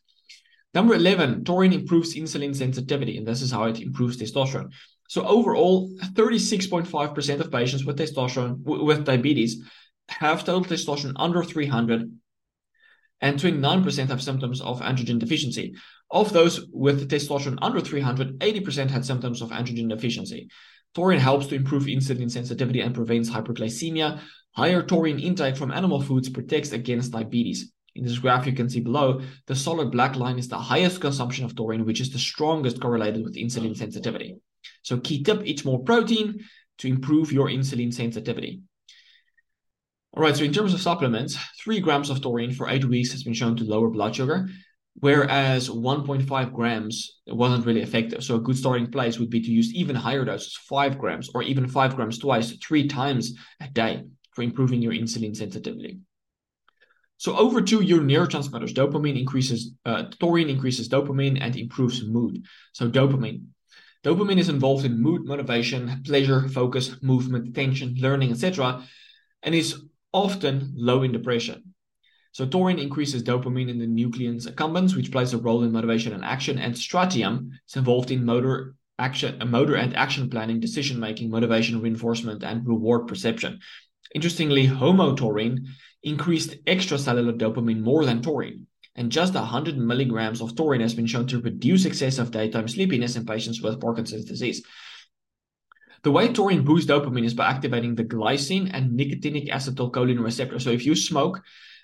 Number 0.75 0.93
11, 0.93 1.45
taurine 1.45 1.71
improves 1.71 2.15
insulin 2.15 2.53
sensitivity, 2.53 3.17
and 3.17 3.25
this 3.25 3.41
is 3.41 3.49
how 3.49 3.63
it 3.63 3.79
improves 3.79 4.17
testosterone. 4.17 4.71
So 5.07 5.25
overall, 5.25 5.89
36.5% 6.13 7.39
of 7.39 7.51
patients 7.51 7.85
with 7.85 7.97
testosterone, 7.97 8.59
with 8.59 9.05
diabetes, 9.05 9.63
have 10.09 10.43
total 10.43 10.65
testosterone 10.65 11.13
under 11.15 11.43
300 11.43 12.11
and 13.21 13.39
29% 13.39 14.09
have 14.09 14.21
symptoms 14.21 14.59
of 14.61 14.81
androgen 14.81 15.17
deficiency. 15.17 15.73
Of 16.11 16.33
those 16.33 16.67
with 16.71 17.09
testosterone 17.09 17.57
under 17.61 17.79
300, 17.79 18.39
80% 18.39 18.89
had 18.89 19.05
symptoms 19.05 19.41
of 19.41 19.49
androgen 19.51 19.89
deficiency. 19.89 20.49
Taurine 20.93 21.19
helps 21.19 21.47
to 21.47 21.55
improve 21.55 21.83
insulin 21.83 22.29
sensitivity 22.29 22.81
and 22.81 22.93
prevents 22.93 23.29
hyperglycemia. 23.29 24.19
Higher 24.51 24.83
taurine 24.83 25.19
intake 25.19 25.57
from 25.57 25.71
animal 25.71 26.01
foods 26.01 26.29
protects 26.29 26.71
against 26.71 27.13
diabetes. 27.13 27.71
In 27.95 28.03
this 28.03 28.19
graph, 28.19 28.45
you 28.45 28.51
can 28.51 28.69
see 28.69 28.81
below, 28.81 29.21
the 29.47 29.55
solid 29.55 29.91
black 29.91 30.17
line 30.17 30.37
is 30.37 30.49
the 30.49 30.57
highest 30.57 30.99
consumption 30.99 31.45
of 31.45 31.55
taurine, 31.55 31.85
which 31.85 32.01
is 32.01 32.11
the 32.11 32.19
strongest 32.19 32.81
correlated 32.81 33.23
with 33.23 33.35
insulin 33.35 33.75
sensitivity. 33.75 34.35
So 34.81 34.97
key 34.99 35.23
tip, 35.23 35.41
eat 35.45 35.63
more 35.63 35.79
protein 35.79 36.43
to 36.79 36.87
improve 36.87 37.31
your 37.31 37.47
insulin 37.47 37.93
sensitivity. 37.93 38.61
All 40.13 40.23
right, 40.23 40.35
so 40.35 40.43
in 40.43 40.53
terms 40.53 40.73
of 40.73 40.81
supplements, 40.81 41.37
three 41.63 41.79
grams 41.79 42.09
of 42.09 42.21
taurine 42.21 42.53
for 42.53 42.69
eight 42.69 42.85
weeks 42.85 43.11
has 43.11 43.23
been 43.23 43.33
shown 43.33 43.55
to 43.57 43.63
lower 43.63 43.89
blood 43.89 44.15
sugar, 44.15 44.49
whereas 44.95 45.69
1.5 45.69 46.53
grams 46.53 47.19
wasn't 47.27 47.65
really 47.65 47.81
effective. 47.81 48.23
So 48.23 48.35
a 48.35 48.39
good 48.39 48.57
starting 48.57 48.91
place 48.91 49.19
would 49.19 49.29
be 49.29 49.41
to 49.41 49.51
use 49.51 49.73
even 49.73 49.95
higher 49.95 50.23
doses, 50.25 50.57
five 50.69 50.97
grams, 50.97 51.29
or 51.33 51.43
even 51.43 51.67
five 51.67 51.95
grams 51.95 52.17
twice, 52.17 52.51
three 52.57 52.87
times 52.87 53.33
a 53.61 53.67
day 53.67 54.03
for 54.31 54.43
improving 54.43 54.81
your 54.81 54.93
insulin 54.93 55.35
sensitivity. 55.35 55.99
So 57.17 57.35
over 57.37 57.61
to 57.61 57.81
your 57.81 58.01
neurotransmitters, 58.01 58.73
dopamine 58.73 59.17
increases, 59.19 59.71
uh, 59.85 60.03
taurine 60.19 60.49
increases 60.49 60.89
dopamine 60.89 61.37
and 61.41 61.55
improves 61.55 62.03
mood. 62.03 62.45
So 62.73 62.89
dopamine. 62.89 63.45
Dopamine 64.03 64.37
is 64.37 64.49
involved 64.49 64.85
in 64.85 65.01
mood, 65.01 65.25
motivation, 65.25 66.03
pleasure, 66.05 66.47
focus, 66.49 67.01
movement, 67.01 67.47
attention, 67.47 67.95
learning, 67.99 68.31
etc., 68.31 68.83
and 69.41 69.55
is 69.55 69.81
often 70.13 70.73
low 70.75 71.03
in 71.03 71.11
depression. 71.11 71.73
So 72.33 72.45
taurine 72.45 72.79
increases 72.79 73.23
dopamine 73.23 73.69
in 73.69 73.79
the 73.79 73.87
nucleus 73.87 74.45
accumbens, 74.45 74.95
which 74.95 75.11
plays 75.11 75.33
a 75.33 75.37
role 75.37 75.63
in 75.63 75.71
motivation 75.71 76.13
and 76.13 76.23
action, 76.23 76.59
and 76.59 76.75
striatum 76.75 77.49
is 77.67 77.75
involved 77.77 78.11
in 78.11 78.25
motor 78.25 78.75
action, 78.99 79.41
motor 79.49 79.75
and 79.75 79.95
action 79.95 80.29
planning, 80.29 80.59
decision 80.59 80.99
making, 80.99 81.29
motivation, 81.29 81.81
reinforcement, 81.81 82.43
and 82.43 82.67
reward 82.67 83.07
perception. 83.07 83.59
Interestingly, 84.13 84.67
homotaurine 84.67 85.65
increased 86.05 86.63
extracellular 86.65 87.37
dopamine 87.37 87.81
more 87.81 88.05
than 88.05 88.21
taurine, 88.21 88.67
and 88.95 89.11
just 89.11 89.33
100 89.33 89.77
milligrams 89.77 90.39
of 90.39 90.55
taurine 90.55 90.81
has 90.81 90.93
been 90.93 91.07
shown 91.07 91.27
to 91.27 91.41
reduce 91.41 91.83
excessive 91.83 92.31
daytime 92.31 92.67
sleepiness 92.67 93.17
in 93.17 93.25
patients 93.25 93.61
with 93.61 93.81
Parkinson's 93.81 94.25
disease. 94.25 94.63
The 96.03 96.11
way 96.11 96.31
taurine 96.31 96.63
boosts 96.63 96.89
dopamine 96.89 97.25
is 97.25 97.33
by 97.33 97.47
activating 97.47 97.95
the 97.95 98.05
glycine 98.05 98.69
and 98.71 98.97
nicotinic 98.97 99.49
acetylcholine 99.49 100.23
receptor. 100.23 100.59
So 100.59 100.69
if 100.69 100.85
you 100.85 100.95
smoke, 100.95 101.41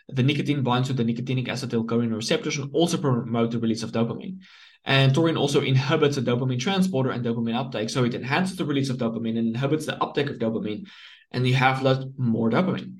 the 0.08 0.22
nicotine 0.22 0.62
binds 0.62 0.90
to 0.90 0.94
the 0.94 1.04
nicotinic 1.04 1.48
acetylcholine 1.48 2.16
receptors 2.16 2.58
and 2.60 2.70
also 2.74 2.98
promote 2.98 3.50
the 3.50 3.60
release 3.60 3.82
of 3.82 3.92
dopamine. 3.92 4.38
And 4.86 5.14
taurine 5.14 5.38
also 5.38 5.62
inhibits 5.62 6.18
the 6.18 6.22
dopamine 6.22 6.60
transporter 6.60 7.10
and 7.10 7.26
dopamine 7.26 7.56
uptake. 7.56 7.90
So 7.90 8.04
it 8.04 8.14
enhances 8.14 8.58
the 8.58 8.66
release 8.66 8.90
of 8.90 8.98
dopamine 8.98 9.40
and 9.40 9.48
inhibits 9.48 9.88
the 9.88 10.02
uptake 10.04 10.30
of 10.30 10.38
dopamine, 10.38 10.88
and 11.32 11.48
you 11.48 11.56
have 11.56 11.82
less 11.82 12.04
more 12.18 12.52
dopamine. 12.52 12.98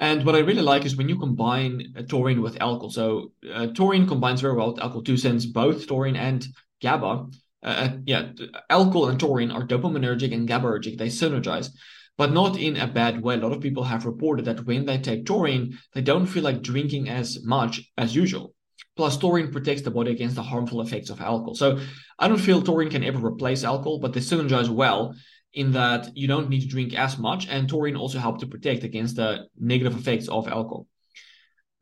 And 0.00 0.24
what 0.24 0.36
I 0.36 0.40
really 0.40 0.62
like 0.62 0.84
is 0.84 0.96
when 0.96 1.08
you 1.08 1.18
combine 1.18 1.94
taurine 2.08 2.40
with 2.40 2.60
alcohol. 2.60 2.90
So 2.90 3.32
uh, 3.52 3.68
taurine 3.68 4.06
combines 4.06 4.40
very 4.40 4.54
well 4.54 4.72
with 4.72 4.80
alcohol 4.80 5.02
too, 5.02 5.16
since 5.16 5.44
both 5.44 5.86
taurine 5.88 6.16
and 6.16 6.46
GABA 6.80 7.26
uh, 7.62 7.66
uh, 7.66 7.96
yeah, 8.06 8.30
alcohol 8.70 9.08
and 9.08 9.18
taurine 9.18 9.50
are 9.50 9.66
dopaminergic 9.66 10.32
and 10.32 10.48
GABAergic. 10.48 10.96
They 10.96 11.08
synergize, 11.08 11.70
but 12.16 12.32
not 12.32 12.56
in 12.56 12.76
a 12.76 12.86
bad 12.86 13.22
way. 13.22 13.34
A 13.34 13.38
lot 13.38 13.52
of 13.52 13.60
people 13.60 13.84
have 13.84 14.06
reported 14.06 14.44
that 14.44 14.64
when 14.64 14.86
they 14.86 14.98
take 14.98 15.26
taurine, 15.26 15.78
they 15.94 16.00
don't 16.00 16.26
feel 16.26 16.44
like 16.44 16.62
drinking 16.62 17.08
as 17.08 17.44
much 17.44 17.80
as 17.96 18.14
usual. 18.14 18.54
Plus, 18.96 19.16
taurine 19.16 19.52
protects 19.52 19.82
the 19.82 19.90
body 19.90 20.10
against 20.10 20.36
the 20.36 20.42
harmful 20.42 20.80
effects 20.80 21.10
of 21.10 21.20
alcohol. 21.20 21.54
So 21.54 21.80
I 22.18 22.28
don't 22.28 22.38
feel 22.38 22.62
taurine 22.62 22.90
can 22.90 23.04
ever 23.04 23.24
replace 23.24 23.64
alcohol, 23.64 23.98
but 23.98 24.12
they 24.12 24.20
synergize 24.20 24.68
well 24.68 25.14
in 25.58 25.72
that 25.72 26.16
you 26.16 26.28
don't 26.28 26.48
need 26.48 26.60
to 26.60 26.68
drink 26.68 26.94
as 26.94 27.18
much, 27.18 27.48
and 27.48 27.68
taurine 27.68 27.96
also 27.96 28.18
helps 28.18 28.40
to 28.40 28.46
protect 28.46 28.84
against 28.84 29.16
the 29.16 29.48
negative 29.58 29.98
effects 29.98 30.28
of 30.28 30.46
alcohol. 30.46 30.86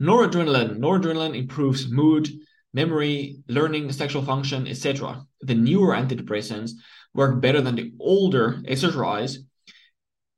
Noradrenaline. 0.02 0.78
Noradrenaline 0.78 1.36
improves 1.36 1.90
mood, 1.90 2.28
memory, 2.72 3.36
learning, 3.48 3.92
sexual 3.92 4.22
function, 4.22 4.66
etc. 4.66 5.26
The 5.42 5.54
newer 5.54 5.94
antidepressants 5.94 6.70
work 7.12 7.40
better 7.42 7.60
than 7.60 7.76
the 7.76 7.92
older 8.00 8.62
SSRIs 8.64 9.38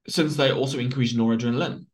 since 0.08 0.36
they 0.36 0.50
also 0.50 0.78
increase 0.78 1.14
noradrenaline. 1.14 1.86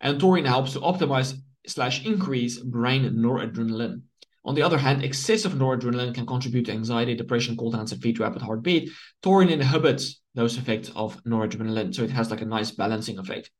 And 0.00 0.20
taurine 0.20 0.44
helps 0.44 0.74
to 0.74 0.80
optimize 0.80 1.34
slash 1.66 2.04
increase 2.04 2.58
brain 2.58 3.10
noradrenaline. 3.10 4.02
On 4.46 4.54
the 4.54 4.62
other 4.62 4.76
hand, 4.76 5.02
excessive 5.02 5.52
noradrenaline 5.52 6.14
can 6.14 6.26
contribute 6.26 6.66
to 6.66 6.72
anxiety, 6.72 7.14
depression, 7.14 7.56
cold 7.56 7.74
hands, 7.74 7.92
and 7.92 8.02
feet, 8.02 8.18
rapid 8.18 8.42
heartbeat. 8.42 8.90
Taurine 9.22 9.48
inhibits 9.48 10.20
those 10.34 10.58
effects 10.58 10.90
of 10.94 11.22
noradrenaline, 11.24 11.94
so 11.94 12.02
it 12.02 12.10
has 12.10 12.30
like 12.30 12.42
a 12.42 12.46
nice 12.46 12.70
balancing 12.70 13.18
effect. 13.18 13.50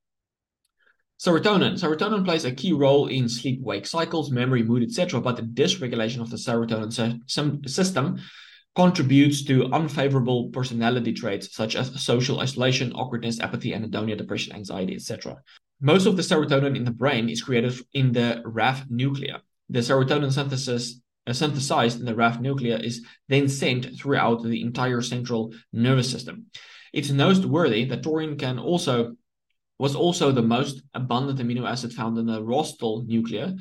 Serotonin. 1.18 1.80
Serotonin 1.80 2.24
plays 2.24 2.44
a 2.44 2.52
key 2.52 2.72
role 2.72 3.06
in 3.06 3.28
sleep-wake 3.28 3.86
cycles, 3.86 4.30
memory, 4.30 4.62
mood, 4.62 4.82
etc. 4.82 5.20
But 5.20 5.36
the 5.36 5.42
dysregulation 5.42 6.20
of 6.20 6.28
the 6.28 6.36
serotonin 6.36 6.92
system 7.68 8.18
contributes 8.76 9.44
to 9.44 9.72
unfavorable 9.72 10.48
personality 10.50 11.12
traits 11.12 11.54
such 11.54 11.76
as 11.76 12.02
social 12.02 12.40
isolation, 12.40 12.92
awkwardness, 12.92 13.40
apathy, 13.40 13.70
anhedonia, 13.72 14.18
depression, 14.18 14.52
anxiety, 14.54 14.96
etc. 14.96 15.40
Most 15.80 16.06
of 16.06 16.16
the 16.16 16.22
serotonin 16.22 16.76
in 16.76 16.84
the 16.84 16.90
brain 16.90 17.28
is 17.30 17.40
created 17.40 17.74
in 17.94 18.12
the 18.12 18.42
raphe 18.44 18.84
nucleus. 18.90 19.40
The 19.68 19.80
serotonin 19.80 20.32
synthesis 20.32 21.00
uh, 21.26 21.32
synthesized 21.32 22.00
in 22.00 22.06
the 22.06 22.14
raphe 22.14 22.40
nucleus 22.40 22.82
is 22.82 23.06
then 23.28 23.48
sent 23.48 23.98
throughout 23.98 24.42
the 24.42 24.60
entire 24.60 25.00
central 25.00 25.54
nervous 25.72 26.10
system. 26.10 26.46
It's 26.92 27.10
noteworthy 27.10 27.84
that 27.86 28.02
taurine 28.02 28.36
can 28.36 28.58
also 28.58 29.16
was 29.78 29.96
also 29.96 30.30
the 30.30 30.42
most 30.42 30.82
abundant 30.94 31.40
amino 31.40 31.68
acid 31.68 31.92
found 31.92 32.16
in 32.16 32.26
the 32.26 32.42
rostral 32.42 33.04
nucleus, 33.06 33.52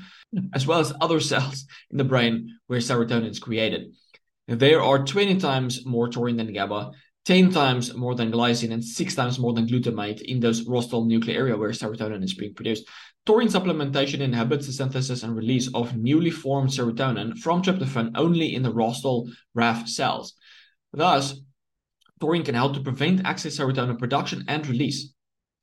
as 0.54 0.68
well 0.68 0.80
as 0.80 0.94
other 1.02 1.20
cells 1.20 1.66
in 1.90 1.98
the 1.98 2.04
brain 2.04 2.60
where 2.68 2.80
serotonin 2.80 3.32
is 3.32 3.40
created. 3.40 3.94
There 4.48 4.82
are 4.82 5.04
20 5.04 5.40
times 5.40 5.86
more 5.86 6.10
taurine 6.10 6.38
than 6.38 6.54
GABA, 6.54 6.92
10 7.26 7.52
times 7.52 7.94
more 7.94 8.16
than 8.16 8.32
glycine, 8.32 8.74
and 8.74 8.84
6 8.84 9.16
times 9.16 9.40
more 9.40 9.54
than 9.54 9.68
glutamate 9.68 10.22
in 10.22 10.40
those 10.40 10.68
rostral 10.68 11.06
nuclear 11.06 11.40
area 11.40 11.58
where 11.58 11.70
serotonin 11.70 12.24
is 12.24 12.34
being 12.34 12.54
produced. 12.54 12.86
Taurine 13.26 13.48
supplementation 13.48 14.20
inhibits 14.20 14.68
the 14.68 14.74
synthesis 14.74 15.24
and 15.24 15.34
release 15.34 15.70
of 15.74 15.96
newly 15.96 16.32
formed 16.32 16.70
serotonin 16.70 17.38
from 17.38 17.62
tryptophan 17.62 18.12
only 18.16 18.54
in 18.54 18.64
the 18.64 18.74
rostral 18.74 19.30
raphe 19.56 19.88
cells. 19.88 20.34
Thus, 20.92 21.40
taurine 22.20 22.44
can 22.44 22.56
help 22.56 22.74
to 22.74 22.82
prevent 22.82 23.26
excess 23.26 23.58
serotonin 23.58 23.98
production 23.98 24.44
and 24.50 24.68
release. 24.68 25.14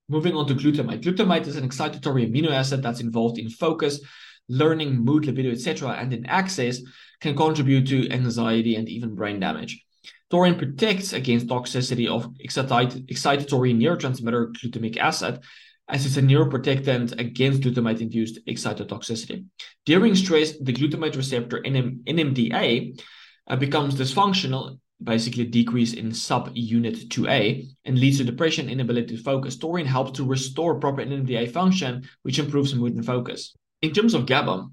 Moving 0.09 0.35
on 0.35 0.47
to 0.47 0.55
glutamate. 0.55 1.03
Glutamate 1.03 1.47
is 1.47 1.57
an 1.57 1.69
excitatory 1.69 2.27
amino 2.27 2.51
acid 2.51 2.83
that's 2.83 3.01
involved 3.01 3.39
in 3.39 3.51
focus, 3.51 4.01
learning, 4.49 4.97
mood, 4.97 5.27
libido, 5.27 5.51
etc., 5.51 5.91
and 5.91 6.13
in 6.15 6.25
access 6.27 6.81
can 7.21 7.37
contribute 7.37 7.87
to 7.89 8.11
anxiety 8.11 8.77
and 8.77 8.89
even 8.89 9.15
brain 9.15 9.39
damage. 9.39 9.85
Taurine 10.31 10.57
protects 10.57 11.13
against 11.13 11.49
toxicity 11.49 12.07
of 12.07 12.33
excitatory 12.35 13.75
neurotransmitter 13.75 14.53
glutamic 14.55 14.97
acid, 14.97 15.41
as 15.89 16.07
it's 16.07 16.17
a 16.17 16.23
neuroprotectant 16.23 17.19
against 17.19 17.63
glutamate-induced 17.63 18.39
excitotoxicity. 18.47 19.45
During 19.87 20.15
stress, 20.15 20.57
the 20.59 20.73
glutamate 20.73 21.17
receptor 21.17 21.61
NM- 21.61 22.05
NMDA 22.05 23.03
uh, 23.49 23.57
becomes 23.57 23.97
dysfunctional 23.97 24.79
basically 25.03 25.45
a 25.45 25.47
decrease 25.47 25.95
in 25.95 26.11
subunit 26.11 27.09
2A 27.09 27.67
and 27.85 27.99
leads 27.99 28.19
to 28.19 28.25
depression, 28.25 28.69
inability 28.69 29.17
to 29.17 29.23
focus. 29.23 29.57
Taurine 29.57 29.87
helps 29.87 30.13
to 30.13 30.25
restore 30.25 30.79
proper 30.79 31.03
NMDA 31.03 31.51
function, 31.51 32.09
which 32.23 32.39
improves 32.39 32.75
mood 32.75 32.95
and 32.95 33.05
focus. 33.05 33.55
In 33.83 33.93
terms 33.93 34.15
of 34.15 34.27
GABA, 34.27 34.69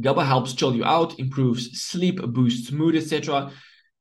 GABA 0.00 0.24
helps 0.24 0.52
chill 0.52 0.76
you 0.76 0.84
out, 0.84 1.18
improves 1.18 1.80
sleep, 1.80 2.20
boosts 2.22 2.70
mood, 2.70 2.94
etc. 2.94 3.50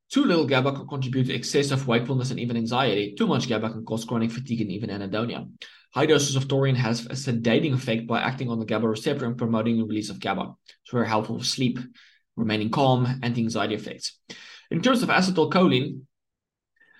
Too 0.10 0.24
little 0.24 0.46
GABA 0.46 0.72
can 0.72 0.88
contribute 0.88 1.26
to 1.26 1.34
excessive 1.34 1.86
wakefulness 1.86 2.32
and 2.32 2.40
even 2.40 2.56
anxiety. 2.56 3.14
Too 3.18 3.28
much 3.28 3.50
GABA 3.50 3.72
can 3.72 3.86
cause 3.86 4.06
chronic 4.06 4.32
fatigue 4.32 4.62
and 4.62 4.72
even 4.72 4.90
anhedonia. 4.90 5.50
High 5.94 6.06
doses 6.06 6.38
of 6.38 6.48
taurine 6.48 6.76
has 6.76 7.06
a 7.06 7.10
sedating 7.10 7.74
effect 7.74 8.08
by 8.08 8.22
acting 8.22 8.50
on 8.50 8.60
the 8.60 8.66
GABA 8.66 8.88
receptor 8.88 9.26
and 9.26 9.38
promoting 9.38 9.78
the 9.78 9.84
release 9.84 10.10
of 10.10 10.20
GABA. 10.20 10.54
It's 10.84 10.92
very 10.92 11.08
helpful 11.08 11.40
for 11.40 11.44
sleep, 11.44 11.80
remaining 12.38 12.70
calm, 12.70 13.20
anti-anxiety 13.22 13.76
effects. 13.76 14.18
In 14.72 14.82
terms 14.82 15.04
of 15.04 15.10
acetylcholine, 15.10 16.02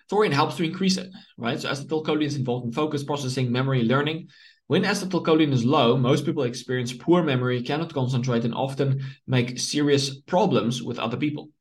taurine 0.10 0.32
helps 0.34 0.58
to 0.58 0.64
increase 0.64 0.98
it, 0.98 1.10
right? 1.38 1.60
So 1.60 1.70
acetylcholine 1.70 2.26
is 2.26 2.36
involved 2.36 2.66
in 2.66 2.72
focus, 2.74 3.04
processing, 3.04 3.52
memory, 3.52 3.84
learning. 3.84 4.30
When 4.68 4.84
acetylcholine 4.84 5.54
is 5.54 5.64
low, 5.64 5.96
most 5.96 6.26
people 6.26 6.44
experience 6.44 6.92
poor 6.92 7.24
memory, 7.24 7.62
cannot 7.62 7.94
concentrate, 7.94 8.44
and 8.44 8.54
often 8.54 9.02
make 9.28 9.60
serious 9.60 10.20
problems 10.20 10.84
with 10.84 11.00
other 11.00 11.18
people. 11.18 11.52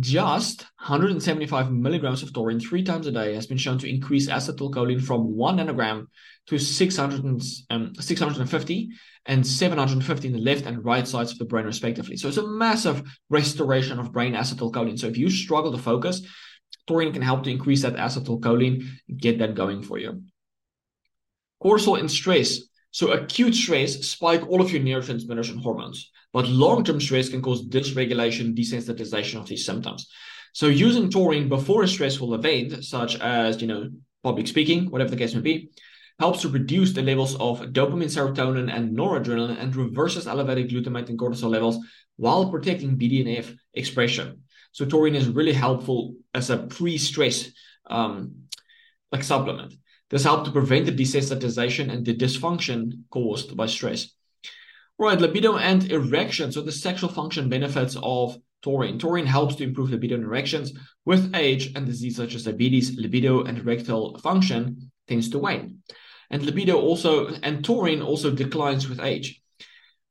Just 0.00 0.62
175 0.80 1.70
milligrams 1.70 2.22
of 2.22 2.32
taurine 2.32 2.58
three 2.58 2.82
times 2.82 3.06
a 3.06 3.12
day 3.12 3.34
has 3.34 3.46
been 3.46 3.58
shown 3.58 3.78
to 3.78 3.88
increase 3.88 4.28
acetylcholine 4.28 5.00
from 5.00 5.36
1 5.36 5.58
nanogram 5.58 6.06
to 6.46 6.58
600 6.58 7.42
um, 7.70 7.94
650 7.94 8.88
and 9.26 9.46
750 9.46 10.26
in 10.26 10.32
the 10.34 10.40
left 10.40 10.66
and 10.66 10.84
right 10.84 11.06
sides 11.06 11.32
of 11.32 11.38
the 11.38 11.44
brain, 11.44 11.64
respectively. 11.64 12.16
So 12.16 12.28
it's 12.28 12.36
a 12.36 12.46
massive 12.46 13.02
restoration 13.30 13.98
of 13.98 14.12
brain 14.12 14.34
acetylcholine. 14.34 14.98
So 14.98 15.06
if 15.06 15.16
you 15.16 15.30
struggle 15.30 15.72
to 15.72 15.78
focus, 15.78 16.22
taurine 16.86 17.12
can 17.12 17.22
help 17.22 17.44
to 17.44 17.50
increase 17.50 17.82
that 17.82 17.96
acetylcholine, 17.96 18.86
get 19.16 19.38
that 19.38 19.54
going 19.54 19.82
for 19.82 19.98
you. 19.98 20.22
Cortisol 21.62 22.00
and 22.00 22.10
stress. 22.10 22.60
So 22.94 23.10
acute 23.10 23.56
stress 23.56 24.06
spike 24.06 24.46
all 24.48 24.60
of 24.60 24.70
your 24.70 24.80
neurotransmitters 24.80 25.50
and 25.50 25.58
hormones, 25.58 26.12
but 26.32 26.46
long-term 26.46 27.00
stress 27.00 27.28
can 27.28 27.42
cause 27.42 27.66
dysregulation, 27.66 28.56
desensitization 28.56 29.40
of 29.40 29.48
these 29.48 29.66
symptoms. 29.66 30.06
So 30.52 30.68
using 30.68 31.10
taurine 31.10 31.48
before 31.48 31.82
a 31.82 31.88
stressful 31.88 32.34
event, 32.34 32.84
such 32.84 33.18
as 33.18 33.60
you 33.60 33.66
know 33.66 33.90
public 34.22 34.46
speaking, 34.46 34.92
whatever 34.92 35.10
the 35.10 35.16
case 35.16 35.34
may 35.34 35.40
be, 35.40 35.70
helps 36.20 36.42
to 36.42 36.48
reduce 36.48 36.92
the 36.92 37.02
levels 37.02 37.34
of 37.40 37.62
dopamine, 37.72 38.14
serotonin, 38.14 38.72
and 38.72 38.96
noradrenaline, 38.96 39.60
and 39.60 39.74
reverses 39.74 40.28
elevated 40.28 40.70
glutamate 40.70 41.08
and 41.08 41.18
cortisol 41.18 41.50
levels 41.50 41.78
while 42.14 42.48
protecting 42.48 42.96
BDNF 42.96 43.56
expression. 43.74 44.42
So 44.70 44.84
taurine 44.84 45.16
is 45.16 45.26
really 45.26 45.52
helpful 45.52 46.14
as 46.32 46.48
a 46.48 46.58
pre-stress 46.58 47.50
um, 47.90 48.44
like 49.10 49.24
supplement. 49.24 49.74
This 50.10 50.24
helps 50.24 50.46
to 50.46 50.52
prevent 50.52 50.86
the 50.86 50.92
desensitization 50.92 51.92
and 51.92 52.04
the 52.04 52.14
dysfunction 52.14 53.04
caused 53.10 53.56
by 53.56 53.66
stress. 53.66 54.12
Right, 54.98 55.20
libido 55.20 55.56
and 55.56 55.90
erection. 55.90 56.52
So 56.52 56.60
the 56.60 56.70
sexual 56.70 57.10
function 57.10 57.48
benefits 57.48 57.96
of 58.00 58.36
taurine. 58.62 58.98
Taurine 58.98 59.26
helps 59.26 59.56
to 59.56 59.64
improve 59.64 59.90
libido 59.90 60.14
and 60.14 60.24
erections. 60.24 60.72
With 61.04 61.34
age 61.34 61.72
and 61.74 61.84
disease 61.84 62.16
such 62.16 62.34
as 62.34 62.44
diabetes, 62.44 62.96
libido 62.96 63.42
and 63.42 63.58
erectile 63.58 64.18
function 64.18 64.90
tends 65.08 65.28
to 65.30 65.38
wane. 65.38 65.82
And 66.30 66.42
libido 66.42 66.80
also, 66.80 67.28
and 67.42 67.64
taurine 67.64 68.02
also 68.02 68.30
declines 68.30 68.88
with 68.88 69.00
age. 69.00 69.42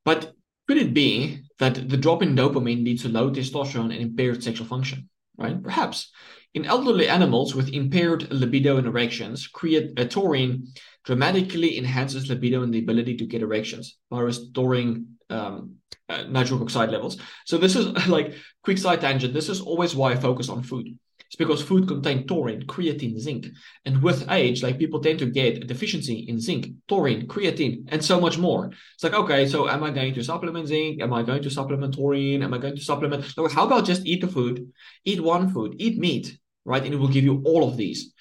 But 0.05 0.33
could 0.67 0.77
it 0.77 0.93
be 0.93 1.43
that 1.59 1.89
the 1.89 1.97
drop 1.97 2.21
in 2.21 2.35
dopamine 2.35 2.83
leads 2.83 3.03
to 3.03 3.09
low 3.09 3.31
testosterone 3.31 3.91
and 3.91 4.01
impaired 4.01 4.43
sexual 4.43 4.67
function? 4.67 5.09
Right? 5.37 5.61
Perhaps. 5.61 6.11
In 6.53 6.65
elderly 6.65 7.07
animals 7.07 7.55
with 7.55 7.73
impaired 7.73 8.31
libido 8.31 8.77
and 8.77 8.85
erections, 8.85 9.47
create 9.47 9.99
a 9.99 10.05
taurine 10.05 10.67
dramatically 11.03 11.77
enhances 11.77 12.29
libido 12.29 12.61
and 12.63 12.73
the 12.73 12.79
ability 12.79 13.17
to 13.17 13.25
get 13.25 13.41
erections 13.41 13.97
by 14.09 14.21
restoring 14.21 15.07
um, 15.29 15.75
uh, 16.09 16.23
nitric 16.23 16.61
oxide 16.61 16.91
levels. 16.91 17.17
So 17.45 17.57
this 17.57 17.75
is 17.75 18.07
like 18.07 18.35
quick 18.63 18.77
side 18.77 19.01
tangent. 19.01 19.33
This 19.33 19.49
is 19.49 19.61
always 19.61 19.95
why 19.95 20.11
I 20.11 20.15
focus 20.15 20.49
on 20.49 20.63
food. 20.63 20.87
It's 21.33 21.35
because 21.35 21.63
food 21.63 21.87
contains 21.87 22.27
taurine, 22.27 22.67
creatine, 22.67 23.17
zinc. 23.17 23.47
And 23.85 24.03
with 24.03 24.29
age, 24.29 24.61
like 24.61 24.77
people 24.77 24.99
tend 24.99 25.17
to 25.17 25.25
get 25.25 25.63
a 25.63 25.65
deficiency 25.65 26.25
in 26.27 26.39
zinc, 26.39 26.67
taurine, 26.87 27.27
creatine, 27.27 27.85
and 27.87 28.05
so 28.05 28.21
much 28.21 28.37
more. 28.37 28.67
It's 28.67 29.03
like, 29.03 29.15
okay, 29.15 29.47
so 29.47 29.67
am 29.67 29.83
I 29.83 29.89
going 29.89 30.13
to 30.13 30.23
supplement 30.23 30.67
zinc? 30.67 31.01
Am 31.01 31.11
I 31.11 31.23
going 31.23 31.41
to 31.41 31.49
supplement 31.49 31.95
taurine? 31.95 32.43
Am 32.43 32.53
I 32.53 32.59
going 32.59 32.75
to 32.75 32.83
supplement? 32.83 33.25
How 33.51 33.65
about 33.65 33.85
just 33.85 34.05
eat 34.05 34.21
the 34.21 34.27
food, 34.27 34.71
eat 35.05 35.23
one 35.23 35.51
food, 35.51 35.75
eat 35.79 35.97
meat, 35.97 36.37
right? 36.65 36.83
And 36.83 36.93
it 36.93 36.97
will 36.97 37.07
give 37.07 37.23
you 37.23 37.41
all 37.45 37.67
of 37.67 37.77
these. 37.77 38.13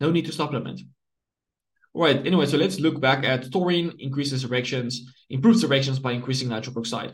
No 0.00 0.10
need 0.10 0.26
to 0.26 0.32
supplement. 0.32 0.80
All 1.92 2.02
right, 2.02 2.26
anyway, 2.26 2.46
so 2.46 2.56
let's 2.56 2.80
look 2.80 3.00
back 3.00 3.24
at 3.24 3.52
taurine 3.52 3.92
increases 4.00 4.44
erections, 4.44 5.12
improves 5.30 5.62
erections 5.62 6.00
by 6.00 6.12
increasing 6.12 6.48
nitric 6.48 6.76
oxide. 6.76 7.12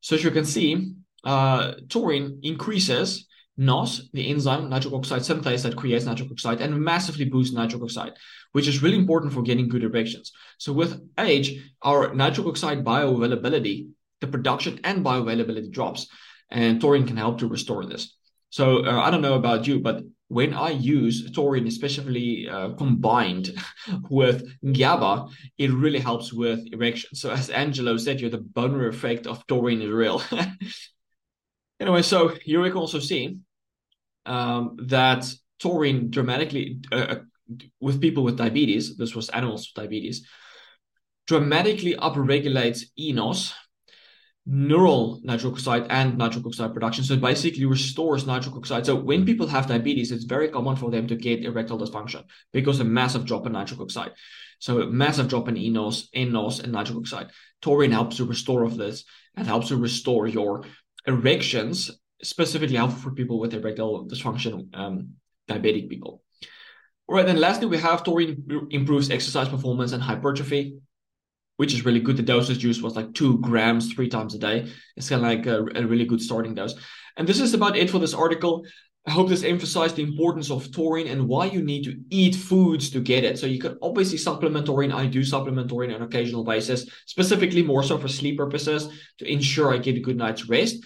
So 0.00 0.16
as 0.16 0.24
you 0.24 0.30
can 0.30 0.46
see, 0.46 0.94
uh, 1.24 1.74
taurine 1.88 2.40
increases 2.42 3.26
NOS, 3.58 4.08
the 4.14 4.30
enzyme 4.30 4.70
nitric 4.70 4.94
oxide 4.94 5.20
synthase 5.20 5.62
that 5.62 5.76
creates 5.76 6.06
nitric 6.06 6.30
oxide 6.30 6.62
and 6.62 6.80
massively 6.80 7.26
boosts 7.26 7.54
nitric 7.54 7.82
oxide, 7.82 8.14
which 8.52 8.66
is 8.66 8.82
really 8.82 8.96
important 8.96 9.32
for 9.32 9.42
getting 9.42 9.68
good 9.68 9.84
erections. 9.84 10.32
So 10.58 10.72
with 10.72 11.00
age, 11.18 11.60
our 11.82 12.14
nitric 12.14 12.46
oxide 12.46 12.84
bioavailability, 12.84 13.90
the 14.20 14.26
production 14.26 14.80
and 14.84 15.04
bioavailability 15.04 15.70
drops, 15.70 16.08
and 16.50 16.80
taurine 16.80 17.06
can 17.06 17.18
help 17.18 17.38
to 17.38 17.46
restore 17.46 17.84
this. 17.84 18.16
So 18.52 18.84
uh, 18.84 19.00
I 19.00 19.10
don't 19.10 19.22
know 19.22 19.34
about 19.34 19.66
you, 19.66 19.80
but 19.80 20.02
when 20.28 20.52
I 20.52 20.70
use 20.70 21.30
taurine, 21.32 21.66
especially 21.66 22.48
uh, 22.50 22.74
combined 22.74 23.50
with 24.10 24.46
GABA, 24.62 25.28
it 25.56 25.70
really 25.70 25.98
helps 25.98 26.34
with 26.34 26.60
erection. 26.70 27.14
So 27.14 27.30
as 27.30 27.48
Angelo 27.48 27.96
said, 27.96 28.20
you're 28.20 28.28
the 28.28 28.38
boner 28.38 28.88
effect 28.88 29.26
of 29.26 29.46
taurine 29.46 29.82
is 29.82 29.90
real. 29.90 30.22
Anyway, 31.80 32.02
so 32.02 32.28
here 32.28 32.60
we 32.62 32.68
can 32.68 32.78
also 32.78 33.00
see 33.00 33.38
um, 34.24 34.76
that 34.86 35.28
taurine 35.58 36.10
dramatically, 36.10 36.78
uh, 36.92 36.94
uh, 36.94 37.18
with 37.80 38.00
people 38.00 38.22
with 38.22 38.38
diabetes, 38.38 38.96
this 38.96 39.16
was 39.16 39.28
animals 39.30 39.62
with 39.62 39.82
diabetes, 39.82 40.24
dramatically 41.26 41.96
upregulates 41.96 42.84
eNOS, 42.96 43.52
neural 44.44 45.20
nitric 45.22 45.52
oxide 45.52 45.86
and 45.88 46.18
nitric 46.18 46.44
oxide 46.44 46.72
production. 46.72 47.04
So 47.04 47.14
it 47.14 47.20
basically 47.20 47.64
restores 47.64 48.26
nitric 48.26 48.56
oxide. 48.56 48.86
So 48.86 48.96
when 48.96 49.24
people 49.24 49.46
have 49.46 49.68
diabetes, 49.68 50.10
it's 50.10 50.24
very 50.24 50.48
common 50.48 50.76
for 50.76 50.90
them 50.90 51.06
to 51.06 51.16
get 51.16 51.44
erectile 51.44 51.78
dysfunction 51.78 52.24
because 52.52 52.80
a 52.80 52.84
massive 52.84 53.24
drop 53.24 53.46
in 53.46 53.52
nitric 53.52 53.80
oxide. 53.80 54.12
So 54.58 54.80
a 54.80 54.86
massive 54.86 55.28
drop 55.28 55.48
in 55.48 55.54
eNOS, 55.54 56.08
NOS, 56.14 56.60
and 56.60 56.72
nitric 56.72 56.98
oxide. 56.98 57.30
Taurine 57.60 57.92
helps 57.92 58.16
to 58.16 58.24
restore 58.24 58.64
of 58.64 58.76
this 58.76 59.04
and 59.36 59.46
helps 59.46 59.68
to 59.68 59.76
restore 59.76 60.26
your 60.26 60.64
erections, 61.06 61.90
specifically 62.22 62.76
helpful 62.76 63.00
for 63.00 63.10
people 63.12 63.38
with 63.38 63.54
erectile 63.54 64.06
dysfunction, 64.06 64.74
um, 64.74 65.14
diabetic 65.48 65.88
people. 65.88 66.22
All 67.08 67.16
right, 67.16 67.26
then 67.26 67.40
lastly, 67.40 67.66
we 67.66 67.78
have 67.78 68.04
taurine 68.04 68.68
improves 68.70 69.10
exercise 69.10 69.48
performance 69.48 69.92
and 69.92 70.02
hypertrophy, 70.02 70.78
which 71.56 71.74
is 71.74 71.84
really 71.84 72.00
good. 72.00 72.16
The 72.16 72.22
dosage 72.22 72.64
used 72.64 72.82
was 72.82 72.96
like 72.96 73.14
two 73.14 73.38
grams 73.38 73.92
three 73.92 74.08
times 74.08 74.34
a 74.34 74.38
day. 74.38 74.70
It's 74.96 75.08
kind 75.08 75.22
of 75.22 75.28
like 75.28 75.46
a, 75.46 75.80
a 75.80 75.86
really 75.86 76.04
good 76.04 76.20
starting 76.20 76.54
dose. 76.54 76.74
And 77.16 77.28
this 77.28 77.40
is 77.40 77.54
about 77.54 77.76
it 77.76 77.90
for 77.90 77.98
this 77.98 78.14
article. 78.14 78.64
I 79.06 79.10
hope 79.10 79.28
this 79.28 79.42
emphasized 79.42 79.96
the 79.96 80.04
importance 80.04 80.50
of 80.50 80.70
taurine 80.70 81.08
and 81.08 81.26
why 81.26 81.46
you 81.46 81.60
need 81.60 81.82
to 81.84 81.96
eat 82.10 82.36
foods 82.36 82.88
to 82.90 83.00
get 83.00 83.24
it. 83.24 83.36
So 83.36 83.46
you 83.46 83.58
can 83.58 83.76
obviously 83.82 84.16
supplement 84.16 84.66
taurine. 84.66 84.92
I 84.92 85.06
do 85.06 85.24
supplement 85.24 85.68
taurine 85.68 85.90
on 85.90 85.96
an 85.96 86.02
occasional 86.02 86.44
basis, 86.44 86.86
specifically 87.06 87.62
more 87.62 87.82
so 87.82 87.98
for 87.98 88.06
sleep 88.06 88.38
purposes 88.38 88.88
to 89.18 89.30
ensure 89.30 89.74
I 89.74 89.78
get 89.78 89.96
a 89.96 90.00
good 90.00 90.16
night's 90.16 90.48
rest. 90.48 90.84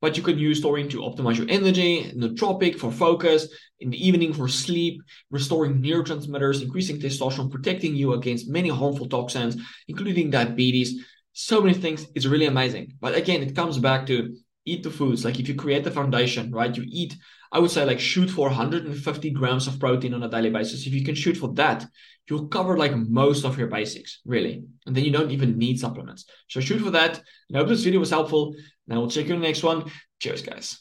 But 0.00 0.16
you 0.16 0.22
can 0.22 0.38
use 0.38 0.60
taurine 0.60 0.88
to 0.90 1.00
optimize 1.00 1.36
your 1.36 1.46
energy, 1.48 2.12
nootropic 2.14 2.78
for 2.78 2.92
focus, 2.92 3.48
in 3.80 3.90
the 3.90 4.06
evening 4.06 4.32
for 4.32 4.48
sleep, 4.48 5.02
restoring 5.30 5.82
neurotransmitters, 5.82 6.62
increasing 6.62 6.98
testosterone, 6.98 7.50
protecting 7.50 7.94
you 7.94 8.14
against 8.14 8.48
many 8.48 8.68
harmful 8.68 9.08
toxins, 9.08 9.56
including 9.88 10.30
diabetes. 10.30 11.04
So 11.32 11.60
many 11.60 11.74
things. 11.74 12.06
It's 12.14 12.26
really 12.26 12.46
amazing. 12.46 12.94
But 13.00 13.14
again, 13.14 13.42
it 13.42 13.54
comes 13.54 13.78
back 13.78 14.06
to 14.06 14.34
eat 14.64 14.82
the 14.82 14.90
foods. 14.90 15.24
Like 15.24 15.38
if 15.38 15.48
you 15.48 15.54
create 15.54 15.84
the 15.84 15.90
foundation, 15.90 16.50
right? 16.50 16.74
You 16.74 16.84
eat, 16.86 17.14
I 17.52 17.58
would 17.58 17.70
say 17.70 17.84
like 17.84 18.00
shoot 18.00 18.28
for 18.28 18.48
150 18.48 19.30
grams 19.30 19.66
of 19.66 19.78
protein 19.78 20.14
on 20.14 20.22
a 20.22 20.28
daily 20.28 20.50
basis. 20.50 20.86
If 20.86 20.92
you 20.92 21.04
can 21.04 21.14
shoot 21.14 21.36
for 21.36 21.52
that, 21.54 21.86
you'll 22.28 22.48
cover 22.48 22.76
like 22.76 22.96
most 22.96 23.44
of 23.44 23.58
your 23.58 23.68
basics, 23.68 24.20
really. 24.24 24.64
And 24.86 24.96
then 24.96 25.04
you 25.04 25.12
don't 25.12 25.30
even 25.30 25.58
need 25.58 25.78
supplements. 25.78 26.24
So 26.48 26.60
shoot 26.60 26.80
for 26.80 26.90
that. 26.90 27.20
And 27.48 27.56
I 27.56 27.58
hope 27.58 27.68
this 27.68 27.84
video 27.84 28.00
was 28.00 28.10
helpful. 28.10 28.54
And 28.88 28.96
I 28.96 29.00
will 29.00 29.10
check 29.10 29.26
you 29.26 29.34
in 29.34 29.40
the 29.40 29.46
next 29.46 29.62
one. 29.62 29.90
Cheers, 30.20 30.42
guys. 30.42 30.80